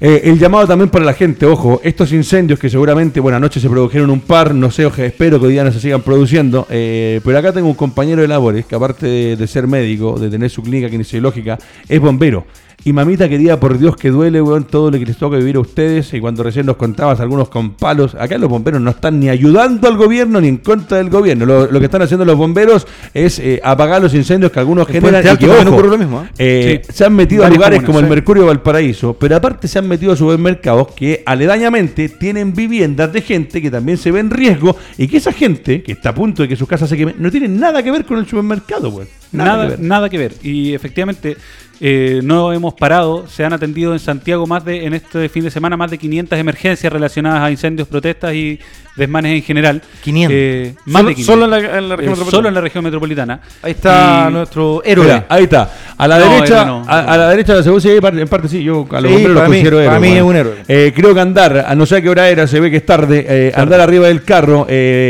[0.04, 3.68] Eh, el llamado también para la gente, ojo, estos incendios que seguramente, bueno, anoche se
[3.68, 7.20] produjeron un par, no sé, oje, espero que hoy día no se sigan produciendo, eh,
[7.24, 10.50] pero acá tengo un compañero de labores que aparte de, de ser médico, de tener
[10.50, 11.56] su clínica kinesiológica,
[11.88, 12.44] es bombero.
[12.84, 15.60] Y mamita querida, por Dios que duele, weón, todo lo que les toca vivir a
[15.60, 16.12] ustedes.
[16.14, 19.86] Y cuando recién nos contabas algunos con palos, acá los bomberos no están ni ayudando
[19.86, 21.46] al gobierno ni en contra del gobierno.
[21.46, 24.94] Lo, lo que están haciendo los bomberos es eh, apagar los incendios que algunos En
[24.94, 25.34] generan.
[25.34, 26.28] Y que, ojo, ocurre lo mismo, ¿eh?
[26.38, 26.92] eh, Sí.
[26.92, 28.08] se han metido a lugares comunas, como el.
[28.08, 33.62] Mercurio Valparaíso, pero aparte se han metido a supermercados que aledañamente tienen viviendas de gente
[33.62, 36.48] que también se ve en riesgo y que esa gente que está a punto de
[36.48, 39.06] que sus casas se quemen no tiene nada que ver con el supermercado, güey.
[39.32, 39.80] Nada, que ver.
[39.80, 40.34] nada que ver.
[40.42, 41.36] Y efectivamente,
[41.84, 43.26] eh, no hemos parado.
[43.26, 46.38] Se han atendido en Santiago más de, en este fin de semana, más de 500
[46.38, 48.60] emergencias relacionadas a incendios, protestas y
[48.94, 49.82] desmanes en general.
[50.04, 50.32] 500.
[50.38, 51.26] Eh, más Solo- de 500.
[51.34, 52.30] solo en la- en la región Eh, metropolitana.
[52.30, 53.40] Solo en la región metropolitana.
[53.62, 55.04] Ahí está Y- nuestro héroe.
[55.06, 55.70] Mira, ahí está.
[55.98, 56.84] A la No, derecha, héroe no.
[56.86, 57.62] a, a la derecha de
[57.94, 60.00] la par- en parte sí, yo a los Sí, bomberos los para considero para héroes,
[60.10, 60.92] mí es un héroe.
[60.94, 63.52] Creo que andar, a no sé a qué hora era, se ve que es tarde,
[63.56, 64.66] andar arriba del carro,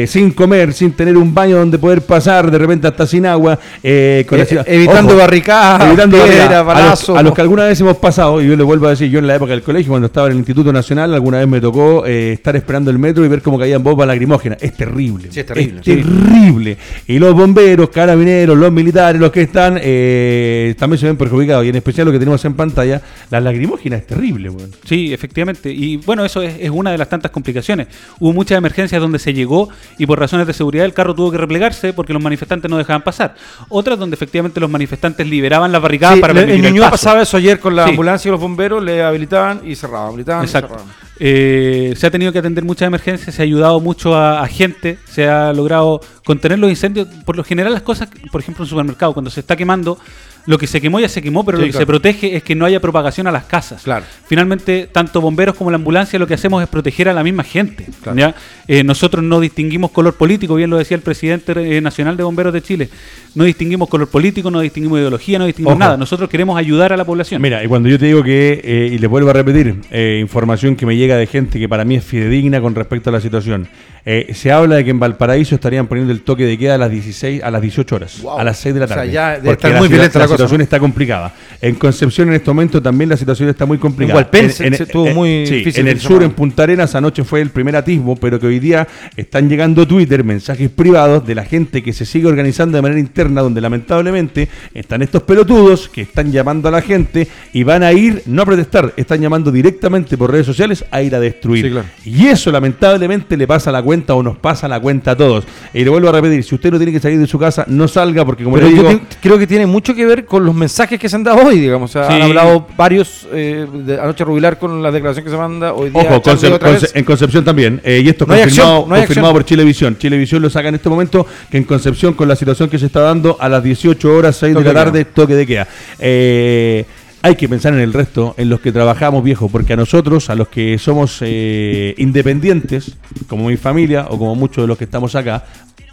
[0.06, 4.38] sin comer, sin tener un baño donde poder pasar, de repente hasta sin agua, con
[4.38, 6.18] la- evitando barricadas, evitando
[6.62, 7.16] A los- balazos.
[7.18, 9.26] A los, que alguna vez hemos pasado, y yo le vuelvo a decir, yo en
[9.26, 12.32] la época del colegio, cuando estaba en el Instituto Nacional, alguna vez me tocó eh,
[12.32, 14.58] estar esperando el metro y ver cómo caían bombas lacrimógenas.
[14.62, 15.28] Es terrible.
[15.30, 15.96] Sí, es terrible, Es sí.
[15.96, 16.76] terrible.
[17.06, 21.64] Y los bomberos, carabineros, los militares, los que están, eh, también se ven perjudicados.
[21.64, 23.00] Y en especial lo que tenemos en pantalla,
[23.30, 24.70] las lacrimógenas es terrible, weón.
[24.84, 25.70] Sí, efectivamente.
[25.70, 27.88] Y bueno, eso es, es una de las tantas complicaciones.
[28.18, 31.38] Hubo muchas emergencias donde se llegó y por razones de seguridad el carro tuvo que
[31.38, 33.34] replegarse porque los manifestantes no dejaban pasar.
[33.68, 37.36] Otras donde efectivamente los manifestantes liberaban las barricadas Sí, para en el Ñuñoa pasaba eso
[37.36, 37.90] ayer con la Sí.
[37.90, 40.68] ambulancia y los bomberos, le habilitaban y cerraban, habilitaban y Exacto.
[40.74, 40.92] cerraban.
[41.24, 44.98] Eh, se ha tenido que atender muchas emergencias, se ha ayudado mucho a, a gente,
[45.08, 47.06] se ha logrado contener los incendios.
[47.24, 49.98] Por lo general, las cosas, por ejemplo, en un supermercado, cuando se está quemando,
[50.46, 51.82] lo que se quemó ya se quemó, pero Sí, lo que claro.
[51.82, 53.82] se protege es que no haya propagación a las casas.
[53.82, 54.04] Claro.
[54.26, 57.86] Finalmente, tanto bomberos como la ambulancia lo que hacemos es proteger a la misma gente.
[58.02, 58.18] Claro.
[58.18, 58.34] ¿ya?
[58.66, 62.52] Eh, nosotros no distinguimos color político, bien lo decía el presidente eh, nacional de bomberos
[62.52, 62.88] de Chile.
[63.34, 65.80] No distinguimos color político, no distinguimos ideología, no distinguimos Ojo.
[65.80, 65.96] nada.
[65.96, 67.40] Nosotros queremos ayudar a la población.
[67.40, 69.76] Mira, y cuando yo te digo que, eh, y le vuelvo a repetir,
[70.20, 73.20] información que me llega de gente que para mí es fidedigna con respecto a la
[73.20, 73.68] situación.
[74.04, 76.90] Eh, se habla de que en Valparaíso estarían poniendo el toque de queda a las
[76.90, 78.38] 16, a las 18 horas, Wow.
[78.38, 79.12] a las 6 de la O sea, tarde.
[79.12, 80.64] ya porque estar la, muy ciudad- la la cosa, situación ¿no?
[80.64, 81.32] está complicada.
[81.60, 84.28] En Concepción en este momento también la situación está muy complicada.
[84.32, 87.50] En se estuvo muy sí, difícil En el sur, en Punta Arenas, anoche fue el
[87.50, 91.92] primer atisbo, pero que hoy día están llegando Twitter, mensajes privados de la gente que
[91.92, 96.72] se sigue organizando de manera interna, donde lamentablemente están estos pelotudos que están llamando a
[96.72, 100.84] la gente y van a ir, no a protestar, están llamando directamente por redes sociales
[100.90, 101.66] a ir a destruir.
[101.66, 101.86] Sí, claro.
[102.04, 105.44] Y eso lamentablemente le pasa la cuenta o nos pasa la cuenta a todos.
[105.74, 107.86] Y le vuelvo a repetir, si usted no tiene que salir de su casa, no
[107.88, 108.88] salga porque como Pero le digo...
[108.88, 111.60] te- creo que tiene mucho que ver con los mensajes que se han dado hoy,
[111.60, 111.90] digamos.
[111.90, 112.14] O sea, Sí.
[112.14, 116.02] han hablado varios, eh, de anoche Rubilar con la declaración que se manda, hoy día
[116.02, 117.80] Ojo, Conce- en Concepción también.
[117.84, 119.96] eh, y esto No confirmado, acción, no hay confirmado por Chilevisión.
[119.98, 123.00] Chilevisión lo saca en este momento que en Concepción, con la situación que se está
[123.00, 125.68] dando, a las 18 horas, 6 Toque de la de tarde, toque de queda.
[125.98, 126.84] Eh,
[127.22, 130.34] hay que pensar en el resto, en los que trabajamos, viejo, porque a nosotros, a
[130.34, 132.96] los que somos eh, independientes,
[133.28, 135.44] como mi familia o como muchos de los que estamos acá,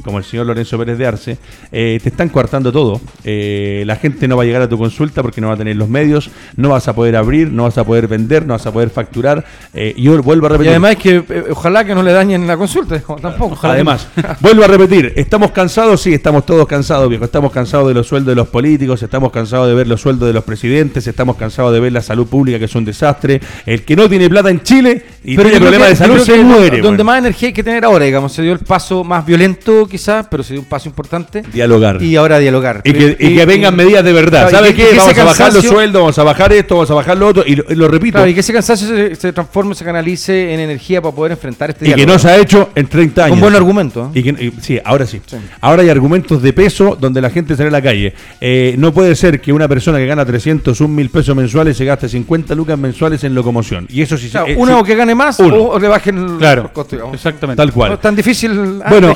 [0.03, 1.37] como el señor Lorenzo Pérez de Arce,
[1.71, 3.01] eh, te están coartando todo.
[3.23, 5.75] Eh, la gente no va a llegar a tu consulta porque no va a tener
[5.75, 8.71] los medios, no vas a poder abrir, no vas a poder vender, no vas a
[8.71, 9.43] poder facturar.
[9.73, 10.69] Eh, y yo vuelvo a Y repetir.
[10.71, 13.53] además que eh, ojalá que no le dañen la consulta, tampoco.
[13.53, 13.77] ojalá que.
[13.79, 14.07] Además,
[14.39, 16.01] vuelvo a repetir, ¿estamos cansados?
[16.01, 17.25] Sí, estamos todos cansados, viejo.
[17.25, 20.33] Estamos cansados de los sueldos de los políticos, estamos cansados de ver los sueldos de
[20.33, 23.41] los presidentes, estamos cansados de ver la salud pública que es un desastre.
[23.65, 26.77] El que no tiene plata en Chile y Pero tiene problemas de salud se muere.
[26.77, 27.03] Donde bueno.
[27.03, 30.43] más energía hay que tener ahora, digamos, se dio el paso más violento quizás, pero
[30.43, 31.41] se dio un paso importante.
[31.51, 32.01] Dialogar.
[32.01, 32.81] Y ahora dialogar.
[32.83, 34.49] Y que, y que vengan medidas de verdad.
[34.49, 34.89] Claro, ¿Sabe que- qué?
[34.89, 37.27] y que Vamos a bajar los sueldos, vamos a bajar esto, vamos a bajar lo
[37.27, 37.43] otro.
[37.45, 38.13] Y lo, y lo repito.
[38.17, 41.71] Claro, y que ese cansancio se, se transforme, se canalice en energía para poder enfrentar
[41.71, 43.35] este y que no se ha hecho en 30 años.
[43.35, 44.11] Un buen argumento.
[44.13, 44.19] ¿eh?
[44.19, 45.19] Y que- y- sí, ahora sí.
[45.25, 45.37] Sí.
[45.61, 48.13] Ahora hay argumentos de peso donde la gente sale a la calle.
[48.39, 52.07] Eh, no puede ser que una persona que gana 301 mil pesos mensuales se gaste
[52.07, 53.87] 50 lucas mensuales en locomoción.
[53.89, 55.55] Y eso sí, O sea, eh, uno sí, o que gane más Uno.
[55.63, 56.93] o, le bajen Claro, los costos.
[56.97, 57.15] digamos.
[57.15, 57.57] exactamente.
[57.57, 57.93] tal No cual.
[57.93, 58.79] es tan difícil.
[58.89, 59.15] Bueno.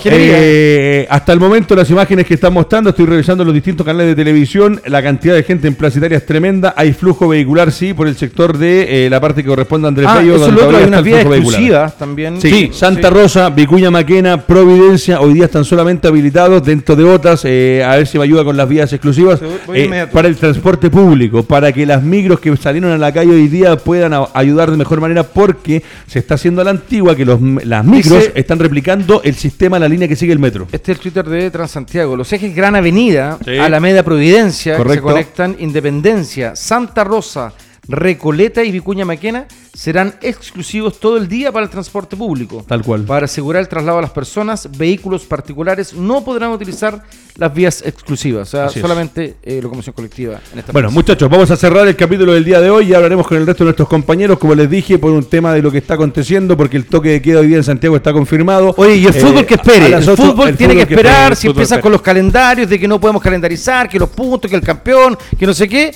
[0.66, 4.16] Eh, hasta el momento las imágenes que están mostrando, estoy revisando los distintos canales de
[4.16, 8.08] televisión, la cantidad de gente en Plaza Italia es tremenda, hay flujo vehicular, sí, por
[8.08, 10.64] el sector de eh, la parte que corresponde a Andrés Ah, Bello, eso es donde
[10.64, 12.40] otro, hay unas vías exclusivas también.
[12.42, 17.84] Sí, Santa Rosa, Vicuña Maquena, Providencia, hoy día están solamente habilitados dentro de otras, eh,
[17.86, 19.42] a ver si me ayuda con las vías exclusivas,
[20.12, 23.76] para el transporte público, para que las micros que salieron a la calle hoy día
[23.76, 27.40] puedan a- ayudar de mejor manera, porque se está haciendo a la antigua que los,
[27.66, 30.53] las micros Dice- están replicando el sistema, la línea que sigue el metro.
[30.72, 32.16] Este es el Twitter de Transantiago.
[32.16, 33.58] Los ejes Gran Avenida, Sí.
[33.58, 37.54] Alameda Providencia, que se conectan Independencia, Santa Rosa,
[37.88, 42.64] Recoleta y Vicuña Maquena serán exclusivos todo el día para el transporte público.
[42.68, 43.04] Tal cual.
[43.04, 47.04] Para asegurar el traslado de las personas, vehículos particulares no podrán utilizar
[47.38, 51.50] las vías exclusivas, o sea, Así solamente eh, locomoción colectiva en esta Bueno, muchachos, vamos
[51.50, 53.90] a cerrar el capítulo del día de hoy y hablaremos con el resto de nuestros
[53.90, 57.10] compañeros, como les dije, por un tema de lo que está aconteciendo, porque el toque
[57.10, 58.76] de queda hoy día en Santiago está confirmado.
[58.78, 59.88] Oye, y el Eh, fútbol que a espere.
[59.88, 61.16] El fútbol el tiene fútbol que esperar.
[61.24, 64.56] espere, si empiezan con los calendarios de que no podemos calendarizar, que los puntos, que
[64.56, 65.92] el campeón, que no sé qué.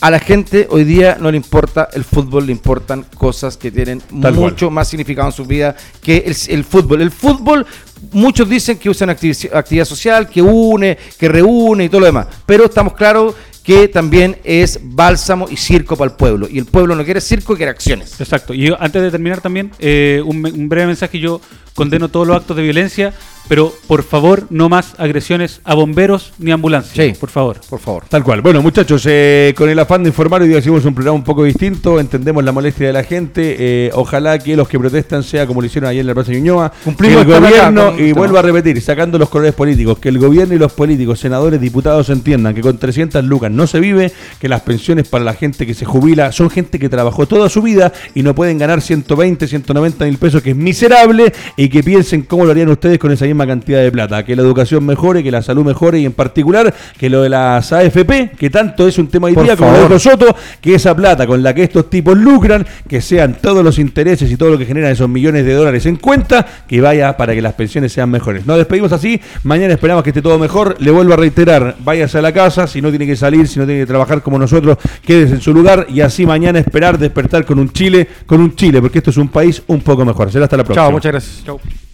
[0.00, 4.00] A la gente hoy día no le importa el fútbol, le importan cosas que tienen
[4.22, 7.02] Tal mucho más significado en su vida que el, el fútbol.
[7.02, 7.66] El fútbol,
[8.12, 12.28] muchos dicen que usan activi- actividad social, que une, que reúne y todo lo demás.
[12.46, 16.48] Pero estamos claros que también es bálsamo y circo para el pueblo.
[16.50, 18.18] Y el pueblo no quiere circo, quiere acciones.
[18.18, 18.54] Exacto.
[18.54, 21.18] Y yo, antes de terminar también, eh, un, un breve mensaje.
[21.18, 21.42] Yo
[21.74, 23.14] condeno todos los actos de violencia,
[23.50, 27.04] pero por favor, no más agresiones a bomberos ni ambulancias.
[27.04, 27.18] Sí.
[27.18, 27.60] Por favor.
[27.68, 28.04] Por favor.
[28.08, 28.42] Tal cual.
[28.42, 31.42] Bueno, muchachos, eh, con el afán de informar, hoy día hicimos un programa un poco
[31.42, 35.60] distinto, entendemos la molestia de la gente, eh, ojalá que los que protestan sea como
[35.60, 38.38] lo hicieron ayer en la Plaza Ñuñoa, Cumplimos que el acá gobierno, y el vuelvo
[38.38, 42.54] a repetir, sacando los colores políticos, que el gobierno y los políticos, senadores, diputados entiendan
[42.54, 45.84] que con 300 lucas no se vive, que las pensiones para la gente que se
[45.84, 50.18] jubila son gente que trabajó toda su vida y no pueden ganar 120, 190 mil
[50.18, 53.82] pesos, que es miserable, y que piensen cómo lo harían ustedes con esa misma cantidad
[53.82, 54.24] de plata.
[54.24, 57.70] Que la educación mejore, que la salud mejore y en particular que lo de las
[57.70, 59.88] AFP, que tanto es un tema hoy día, como lo favor.
[59.90, 63.78] dijo Soto, que esa plata con la que estos tipos lucran, que sean todos los
[63.78, 67.34] intereses y todo lo que generan esos millones de dólares en cuenta, que vaya para
[67.34, 68.46] que las pensiones sean mejores.
[68.46, 70.76] Nos despedimos así, mañana esperamos que esté todo mejor.
[70.80, 73.66] Le vuelvo a reiterar, váyase a la casa, si no tiene que salir, si no
[73.66, 77.58] tiene que trabajar como nosotros, quédese en su lugar y así mañana esperar despertar con
[77.58, 80.32] un Chile, con un Chile, porque esto es un país un poco mejor.
[80.32, 80.86] Será hasta la próxima.
[80.86, 81.49] Chao, muchas gracias.
[81.50, 81.89] Ciao.